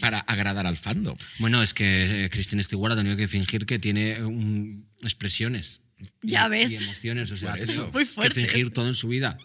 [0.00, 1.16] para agradar al fandom.
[1.38, 4.18] Bueno, es que eh, Kristen Stewart ha tenido que fingir que tiene
[5.02, 5.87] expresiones.
[6.22, 6.72] Y- Ya ves.
[6.72, 7.90] Y emociones, o sea, ha eso.
[7.92, 8.34] Muy que fuertes.
[8.50, 9.38] fingir todo en su vida.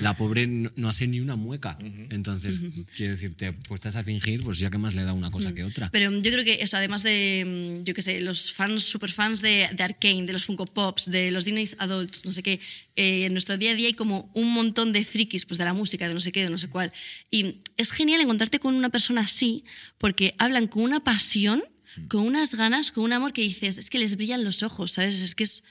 [0.00, 1.76] La pobre no, no hace ni una mueca.
[2.10, 2.60] Entonces,
[2.96, 5.64] quiero decirte, pues estás a fingir, pues ya que más le da una cosa que
[5.64, 5.90] otra.
[5.90, 9.42] Pero yo creo que eso, además de, mm, yo qué sé, los fans, super fans
[9.42, 12.60] de, de Arkane, de los Funko Pops, de los Disney Adults, no sé qué,
[12.96, 15.72] eh, en nuestro día a día hay como un montón de frikis, pues de la
[15.72, 16.92] música, de no sé qué, de no sé cuál.
[17.30, 19.64] Y es genial encontrarte con una persona así,
[19.98, 21.62] porque hablan con una pasión,
[22.08, 25.20] con unas ganas, con un amor que dices, es que les brillan los ojos, ¿sabes?
[25.20, 25.62] Es que es,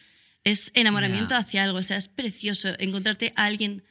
[0.44, 1.40] es enamoramiento Ya.
[1.40, 3.84] hacia algo, o sea, es precioso encontrarte a alguien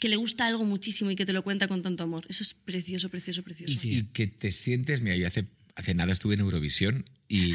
[0.00, 2.26] que le gusta algo muchísimo y que te lo cuenta con tanto amor.
[2.28, 3.72] Eso es precioso, precioso, precioso.
[3.86, 7.54] Y que te sientes, mira, yo hace, hace nada estuve en Eurovisión y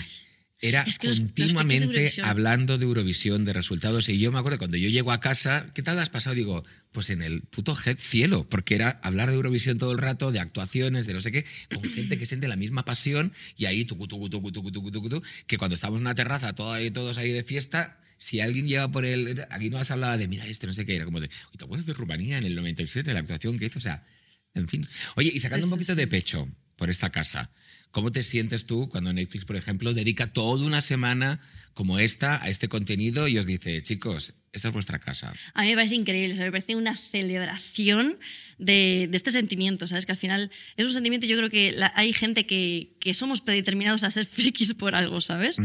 [0.63, 4.07] era Es que los- los frikis de continuamente hablando de Eurovisión, de resultados.
[4.09, 6.35] Y yo me acuerdo cuando yo llego a casa, ¿qué tal has pasado?
[6.35, 10.31] Digo, pues en el puto head cielo, porque era hablar de Eurovisión todo el rato,
[10.31, 13.83] de actuaciones, de no sé qué, con gente que siente la misma pasión y ahí
[13.85, 17.99] tucu, tucu, tucu, que cuando estamos en una terraza todo ahí, todos ahí de fiesta,
[18.17, 19.45] si alguien llega por el...
[19.49, 21.65] Aquí no has hablado de, mira este, no sé qué, era como de, "Oye, ¿te
[21.65, 23.79] acuerdas de Rumanía en el 97, la actuación que hizo?
[23.79, 24.05] O sea,
[24.53, 24.87] en fin.
[25.15, 25.97] Oye, y sacando Sí, un poquito sí.
[25.97, 26.47] de pecho
[26.77, 27.49] por esta casa,
[27.93, 31.39] ¿cómo te sientes tú cuando Netflix, por ejemplo, dedica toda una semana
[31.73, 35.31] como esta a este contenido y os dice, chicos, esta es vuestra casa?
[35.53, 38.17] A mí me parece increíble, o sea, me parece una celebración
[38.57, 40.05] de, de este sentimiento, ¿sabes?
[40.05, 43.41] Que al final es un sentimiento, yo creo que la- hay gente que, que somos
[43.41, 45.57] predeterminados a ser frikis por algo, ¿sabes?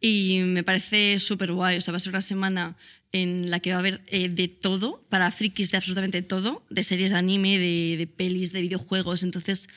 [0.00, 2.76] Y me parece súper guay, o sea, va a ser una semana
[3.12, 6.82] en la que va a haber eh, de todo, para frikis de absolutamente todo, de
[6.84, 9.68] series de anime, de, de pelis, de videojuegos, entonces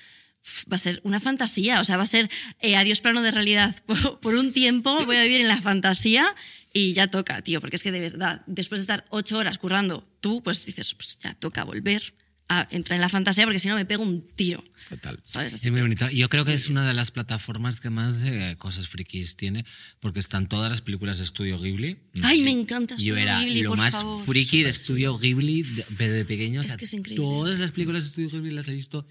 [0.71, 2.29] va a ser una fantasía, o sea, va a ser
[2.61, 6.31] eh, adiós plano de realidad por, por un tiempo, voy a vivir en la fantasía
[6.73, 10.07] y ya toca, tío, porque es que de verdad, después de estar ocho horas currando,
[10.21, 12.13] tú pues dices, pues ya toca volver
[12.51, 15.19] a entrar en la fantasía porque si no me pego un tiro, Total.
[15.23, 15.53] ¿sabes?
[15.53, 16.09] Así Sí, muy bonito.
[16.09, 19.65] Yo creo que es una de las plataformas que más eh, cosas frikis tiene,
[19.99, 21.99] porque están todas las películas de Estudio Ghibli.
[22.23, 24.25] Ay, me encanta Yo era Ghibli, lo por más favor.
[24.25, 26.61] friki de Estudio Ghibli de, de pequeño.
[26.61, 27.23] o Es sea, que es increíble.
[27.23, 29.05] Todas las películas de Estudio Ghibli las he visto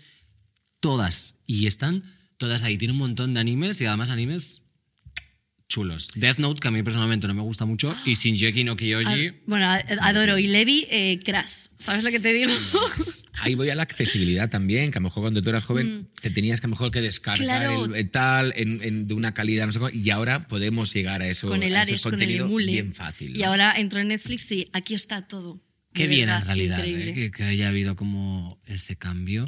[0.81, 2.03] todas y están
[2.37, 2.79] todas ahí.
[2.79, 4.63] Tiene un montón de animes y además animes
[5.69, 6.09] chulos.
[6.15, 8.73] Death Note, que a mí personalmente no me gusta mucho, y Shinjeki no.
[8.73, 9.69] Ad- bueno,
[10.01, 10.39] adoro.
[10.39, 11.67] Y Levi, eh, Crash.
[11.79, 12.51] ¿Sabes lo que te digo?
[13.41, 16.31] Ahí voy a la accesibilidad también, que a lo mejor cuando tú eras joven te
[16.31, 17.85] tenías que a lo mejor que descargar Claro.
[17.85, 21.21] el, el tal en, en- de una calidad, no sé cómo, y ahora podemos llegar
[21.21, 21.49] a eso.
[21.49, 22.73] con el Ares, con el Emule.
[22.73, 23.37] Bien fácil.
[23.37, 25.61] Y ahora entro en Netflix y aquí está todo.
[25.99, 26.85] Qué De bien verdad, en realidad.
[26.85, 27.15] ¿eh?
[27.15, 29.47] que, que haya habido como ese cambio.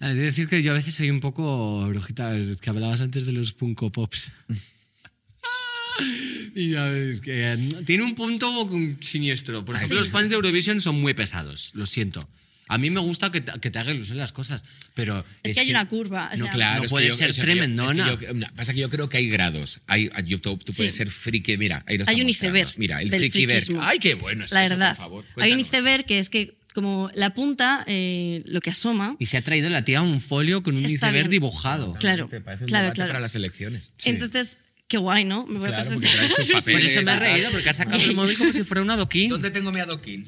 [0.00, 3.32] Es decir, que yo a veces soy un poco brujita, es que hablabas antes de
[3.32, 4.30] los Funko Pops.
[6.54, 8.68] y ya ves que eh, tiene un punto
[9.00, 9.64] siniestro.
[9.64, 12.28] Por ejemplo, los fans de Eurovision son muy pesados, lo siento.
[12.68, 15.24] A mí me gusta que te, que te haga ilusión las cosas, pero...
[15.42, 17.30] Es que hay una curva, o no, sea- claro, no es que puede yo- ser
[17.30, 18.18] es que yo- es que tremendona.
[18.20, 19.80] yo- no, pasa que yo creo que hay grados.
[19.86, 20.98] Hay, yo- tú, tú puedes Sí.
[20.98, 21.56] ser friki.
[21.56, 23.46] Mira, ahí lo Hay un iceberg Mira, el friki.
[23.80, 24.90] Ay, qué bueno es La eso, verdad.
[24.90, 25.24] por favor.
[25.36, 29.36] Hay un iceberg que es que como la punta, eh, lo que asoma, Y se
[29.36, 31.30] ha traído la tía un folio con un iceberg bien.
[31.30, 31.94] dibujado.
[31.94, 33.08] Claro, Te parece un claro, claro.
[33.10, 33.90] para las elecciones.
[34.04, 35.44] entonces, qué guay, ¿no?
[35.46, 36.28] Me voy a Claro, porque presentar.
[36.72, 39.28] Por eso me he reído, porque ha sacado el móvil como si fuera un adoquín.
[39.30, 40.24] ¿Dónde tengo mi adoquín?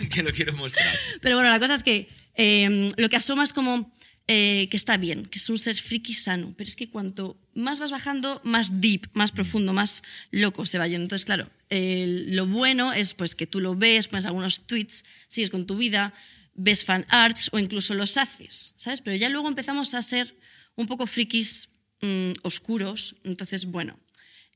[0.12, 0.94] que lo quiero mostrar.
[1.20, 3.92] Pero bueno, la cosa es que eh, lo que asoma es como
[4.26, 6.54] eh, que está bien, que es un ser friki sano.
[6.56, 10.88] Pero es que cuanto más vas bajando, más deep, más profundo, más loco se va
[10.88, 11.04] yendo.
[11.04, 15.50] Entonces, claro, eh, lo bueno es pues que tú lo ves, pones algunos tweets, sigues
[15.50, 16.14] con tu vida,
[16.54, 19.02] ves fan arts o incluso los haces, ¿sabes?
[19.02, 20.34] Pero ya luego empezamos a ser
[20.74, 21.68] un poco frikis
[22.00, 23.16] mm, oscuros.
[23.24, 23.98] Entonces, bueno,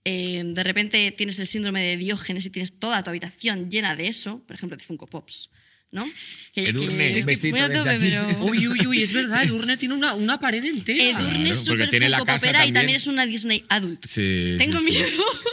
[0.09, 4.09] eh, de repente tienes el síndrome de Diógenes y tienes toda tu habitación llena de
[4.09, 5.51] eso, por ejemplo, de Funko Pops,
[5.91, 6.07] ¿no?
[6.55, 10.15] Que, Edurne, que- un besito tope, pero- Uy, uy, uy, es verdad, Edurne tiene una,
[10.15, 11.03] una pared entera.
[11.05, 12.97] Edurne Claro, es súper tiene la Funko casa Popera y también.
[12.97, 14.05] es una Disney adult.
[14.07, 14.95] Sí, Tengo sí, sí.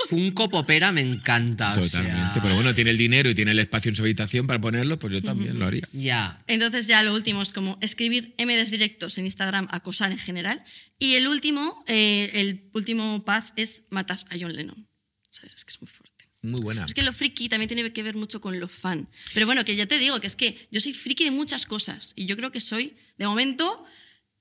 [0.07, 1.73] Funko Popera me encanta.
[1.73, 2.39] o sea, Totalmente.
[2.41, 5.13] Pero bueno, tiene el dinero y tiene el espacio en su habitación para ponerlo, pues
[5.13, 5.83] yo también lo haría.
[5.91, 6.43] Ya.
[6.47, 10.63] Entonces ya lo último es como escribir MDs directos en Instagram, acosar en general.
[10.99, 14.87] Y el último, eh, el último path es matas a John Lennon.
[15.29, 15.55] ¿Sabes?
[15.55, 16.25] Es que es muy fuerte.
[16.41, 16.85] Muy buena.
[16.85, 19.09] Es que lo friki también tiene que ver mucho con lo fan.
[19.33, 22.13] Pero bueno, que ya te digo que es que yo soy friki de muchas cosas
[22.15, 23.83] y yo creo que soy, de momento,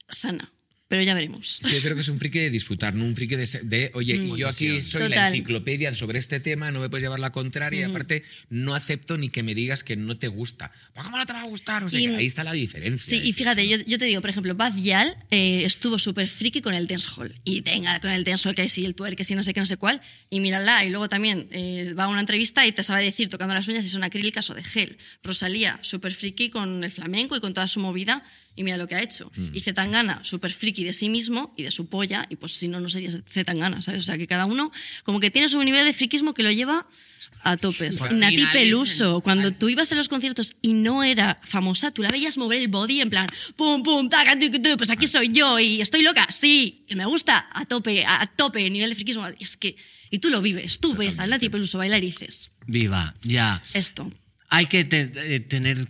[0.09, 0.53] sana.
[0.95, 1.59] Pero ya veremos.
[1.61, 4.37] Yo creo que es un friki de disfrutar, no un friki de, de, oye, Mm.
[4.37, 5.33] yo aquí soy la Total.
[5.35, 9.29] enciclopedia sobre este tema, no me puedes llevar la contraria, y aparte no acepto ni
[9.29, 10.71] que me digas que no te gusta.
[10.95, 11.83] ¿Cómo no te va a gustar?
[11.83, 13.11] O sea, Y- que ahí está la diferencia.
[13.19, 16.61] Sí, y fíjate, yo, yo te digo, por ejemplo, Bad Yal eh, estuvo súper friki
[16.61, 17.35] con el dancehall.
[17.43, 19.67] Y venga, con el dancehall, que sí, el twerk, que sí, no sé qué, no
[19.67, 20.01] sé cuál.
[20.31, 23.53] Y mírala, y luego también eh, va a una entrevista y te sabe decir, tocando
[23.53, 24.97] las uñas, si son acrílicas o de gel.
[25.25, 28.23] Rosalía, súper friki con el flamenco y con toda su movida.
[28.57, 29.33] Y mira lo que ha hecho.
[29.53, 32.25] Y Zetangana, súper friki de sí mismo y de su polla.
[32.31, 34.01] Y pues si no, no sería Zetangana, ¿sabes?
[34.01, 34.71] O sea, que cada uno
[35.03, 36.87] como que tiene su nivel de friquismo que lo lleva
[37.43, 37.99] a topes.
[37.99, 42.03] Porque Nati finalizan- Peluso, cuando tú ibas a los conciertos y no era famosa, tú
[42.03, 45.07] la veías mover el body en plan, pum, pum, taca, tu, tu, tu, pues aquí
[45.09, 48.95] soy yo y estoy loca, sí, y me gusta, a tope, a tope, nivel de
[48.95, 49.27] friquismo.
[49.41, 49.75] Es que,
[50.11, 53.61] y tú lo vives, tú ves a Nati Peluso bailar y dices, Viva, ya.
[53.75, 54.13] esto.
[54.49, 55.89] Hay que te- eh, tener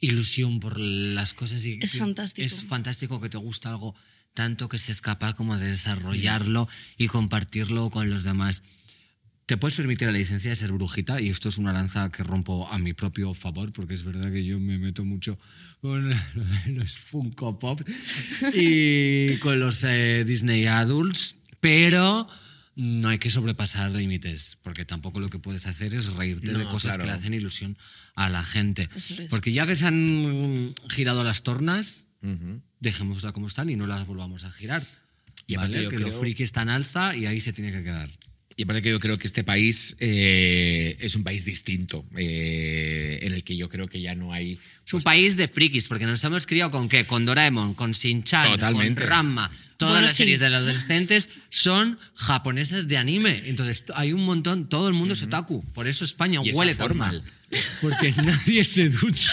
[0.00, 2.46] ilusión por las cosas y Es fantástico.
[2.46, 3.94] Es fantástico que te gusta algo
[4.34, 8.62] tanto que seas capaz como de desarrollarlo y compartirlo con los demás.
[9.46, 12.68] Te puedes permitir la licencia de ser brujita y esto es una lanza que rompo
[12.68, 15.38] a mi propio favor porque es verdad que yo me meto mucho
[15.80, 16.08] con
[16.66, 17.80] los Funko Pop
[18.54, 22.28] y con los eh, Disney Adults, pero
[22.80, 26.94] no hay que sobrepasar límites porque tampoco lo que puedes hacer es reírte de cosas
[26.94, 27.02] claro.
[27.02, 27.76] que le hacen ilusión
[28.14, 28.88] a la gente.
[29.28, 32.62] Porque ya que se han girado las tornas, Ujú.
[32.80, 34.82] dejémoslas como están y no las volvamos a girar.
[35.46, 35.84] Y aparte ¿vale?
[35.84, 38.08] yo que creo- lo friki está en alza y ahí se tiene que quedar.
[38.60, 43.32] Y aparte que yo creo que este país eh, es un país distinto, eh, en
[43.32, 44.58] el que yo creo que ya no hay...
[44.86, 47.06] Es un país de frikis, porque nos hemos criado con qué?
[47.06, 49.50] Con Doraemon, con Shin-Chan, con Ranma.
[49.78, 50.44] Todas Bueno, las series sí.
[50.44, 53.44] de los adolescentes son japonesas de anime.
[53.46, 55.64] Entonces hay un montón, todo el mundo es otaku.
[55.72, 57.06] Por eso España Y huele tan forma.
[57.06, 57.22] mal.
[57.80, 59.32] Porque nadie se ducha.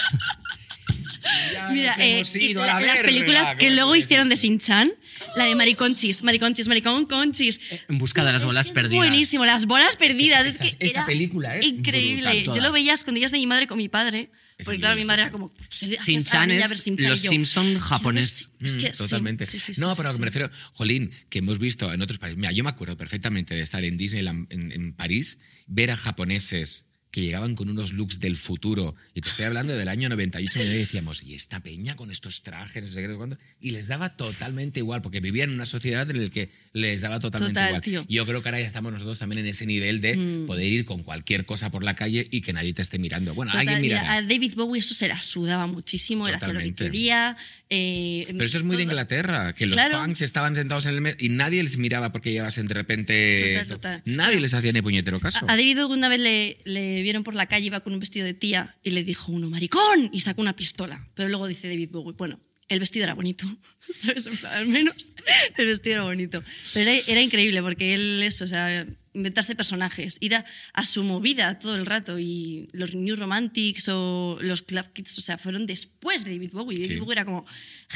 [1.70, 2.22] Mira, eh,
[2.54, 4.36] la- la las películas que ¿cómo luego hicieron de?
[4.36, 4.90] Shin-Chan,
[5.36, 7.60] la de Mariconchis, Mariconchis, Maricón Conchis.
[7.88, 8.96] En busca de las bolas es perdidas.
[9.06, 10.46] Buenísimo, las bolas perdidas.
[10.46, 12.42] Esa- es que esa era película es increíble.
[12.42, 14.30] brutal, Yo lo veía a escondidas de mi madre con mi padre.
[14.58, 16.64] Es porque claro, mi madre era como, ¿por qué le haces a la Shin-Chan niña
[16.64, 18.48] es los Simpson "Quiero ver japonés".
[18.58, 19.46] Shin- Es que Mm, sí, totalmente.
[19.46, 22.36] sí, sí, sí, no, pero me refiero, Jolín, que hemos visto en otros países.
[22.36, 26.86] Mira, yo me acuerdo perfectamente de estar en Disneyland en, en París, ver a japoneses
[27.10, 30.66] que llegaban con unos looks del futuro, y te estoy hablando del año 98, y
[30.68, 32.82] decíamos, ¿y esta peña con estos trajes?
[32.82, 33.36] No sé qué, no sé?
[33.60, 37.18] Y les daba totalmente igual, porque vivían en una sociedad en la que les daba
[37.18, 37.82] totalmente Total, igual.
[37.82, 38.04] tío.
[38.08, 40.46] Yo creo que ahora ya estamos nosotros también en ese nivel de Mm.
[40.46, 43.34] poder ir con cualquier cosa por la calle y que nadie te esté mirando.
[43.34, 46.60] Bueno, Total, alguien mira, a David Bowie eso se la sudaba muchísimo, era hacer lo
[46.60, 46.84] que Totalmente.
[46.84, 47.36] quería.
[47.70, 50.02] eh, Pero eso es muy de todo- Inglaterra, que los Claro.
[50.02, 53.52] punks estaban sentados en el metro y nadie les miraba porque llevasen de repente.
[53.60, 54.02] Total, total.
[54.06, 55.38] Nadie les hacía ni puñetero caso.
[55.46, 58.00] A a David Bowie una vez le, le vieron por la calle, iba con un
[58.00, 61.08] vestido de tía y le dijo uno, maricón, y sacó una pistola.
[61.14, 63.44] Pero luego dice David Bowie, bueno, el vestido era bonito,
[63.92, 64.44] ¿sabes?
[64.44, 65.14] Al menos
[65.56, 66.42] el vestido era bonito.
[66.74, 68.86] Pero era, era increíble porque él, eso, o sea,
[69.18, 72.18] inventarse personajes, ir a, a su movida todo el rato.
[72.18, 76.78] Y los New Romantics o los Club Kids, o sea, fueron después de David Bowie.
[76.78, 77.00] David Sí.
[77.00, 77.44] Bowie era como,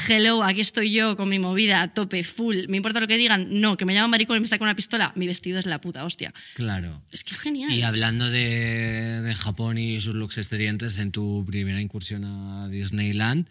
[0.08, 2.56] hello, aquí estoy yo con mi movida a tope, full.
[2.68, 3.60] ¿Me importa lo que digan?
[3.60, 5.12] No, que me llaman maricón y me sacan una pistola.
[5.14, 6.32] Mi vestido es la puta hostia.
[6.54, 7.02] Claro.
[7.12, 7.72] Es que es genial.
[7.72, 13.48] Y hablando de, de Japón y sus looks exteriores en tu primera incursión a Disneyland,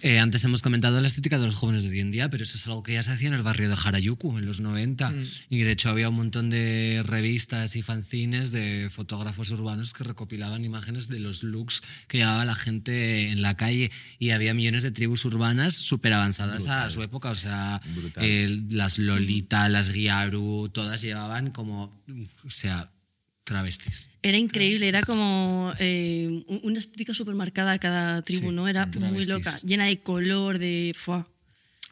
[0.00, 2.56] eh, antes hemos comentado la estética de los jóvenes de hoy en día, pero eso
[2.56, 5.12] es algo que ya se hacía en el barrio de Harajuku en los 90.
[5.50, 10.64] Y de hecho había un montón de revistas y fanzines de fotógrafos urbanos que recopilaban
[10.64, 13.90] imágenes de los looks que llevaba la gente en la calle.
[14.18, 17.30] Y había millones de tribus urbanas súper avanzadas a su época.
[17.30, 17.80] O sea,
[18.16, 21.92] las Lolita, las Gyaru, todas llevaban como,
[22.44, 22.91] o sea,
[23.44, 24.10] travestis.
[24.22, 28.68] Era increíble, era como eh, un- una estética súper marcada a cada tribu, Sí, ¿no?
[28.68, 29.28] Era muy travestis.
[29.28, 30.94] loca, llena de color, de...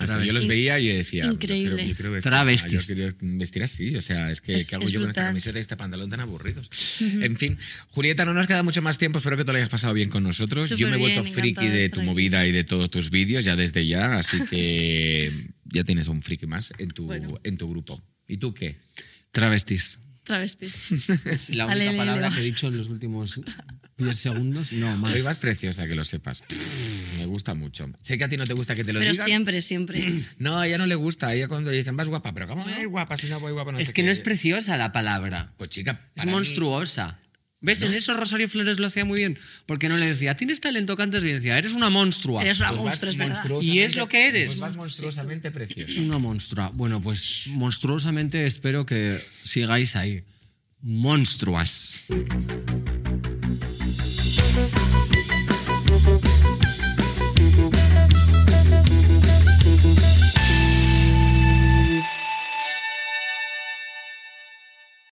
[0.01, 0.34] Sea, yo Travestis.
[0.34, 1.74] los veía y yo decía, yo Increíble.
[1.74, 2.74] quiero- yo quiero vestir, Travestis.
[2.74, 5.11] o sea, yo quiero vestir así, o sea, es que Es- ¿qué hago yo con
[5.11, 6.70] esta camiseta y este pantalón tan aburridos?
[7.03, 7.59] En fin,
[7.90, 10.22] Julieta, no nos queda mucho más tiempo, espero que te lo hayas pasado bien con
[10.22, 10.70] nosotros.
[10.70, 12.07] yo me he vuelto friki de tu aquí.
[12.09, 16.46] movida y de todos tus vídeos ya desde ya, así que ya tienes un friki
[16.46, 17.38] más en tu, Bueno.
[17.44, 18.03] en tu grupo.
[18.26, 18.76] ¿Y tú qué?
[19.32, 19.98] Travestis.
[20.30, 20.92] Travestis.
[21.26, 23.40] Es la única ale, palabra que he dicho en los últimos
[23.98, 24.72] 10 segundos.
[24.72, 25.12] No, más.
[25.12, 26.44] Hoy vas preciosa, que lo sepas.
[27.18, 27.90] Me gusta mucho.
[28.00, 29.26] Sé que a ti no te gusta que te lo Pero digan.
[29.26, 30.06] siempre, siempre.
[30.38, 31.28] No, a ella no le gusta.
[31.28, 33.72] A ella cuando dicen vas guapa, pero ¿cómo es guapa si no voy guapa?
[33.72, 34.06] No es sé que qué?
[34.06, 35.52] no es preciosa la palabra.
[35.58, 37.18] Pues chica, Es mí- monstruosa.
[37.62, 37.82] ¿Ves?
[37.82, 39.38] En eso Rosario Flores lo hacía muy bien.
[39.66, 42.42] Porque no le decía, tienes talento que antes bien decía, eres una monstrua.
[42.42, 44.46] Eres una Pues es monstruosamente- Y es lo que eres.
[44.46, 46.00] Pues vas monstruosamente preciosa.
[46.00, 46.70] Una monstrua.
[46.72, 50.24] Bueno, pues monstruosamente espero que sigáis ahí.
[50.80, 52.06] Monstruas.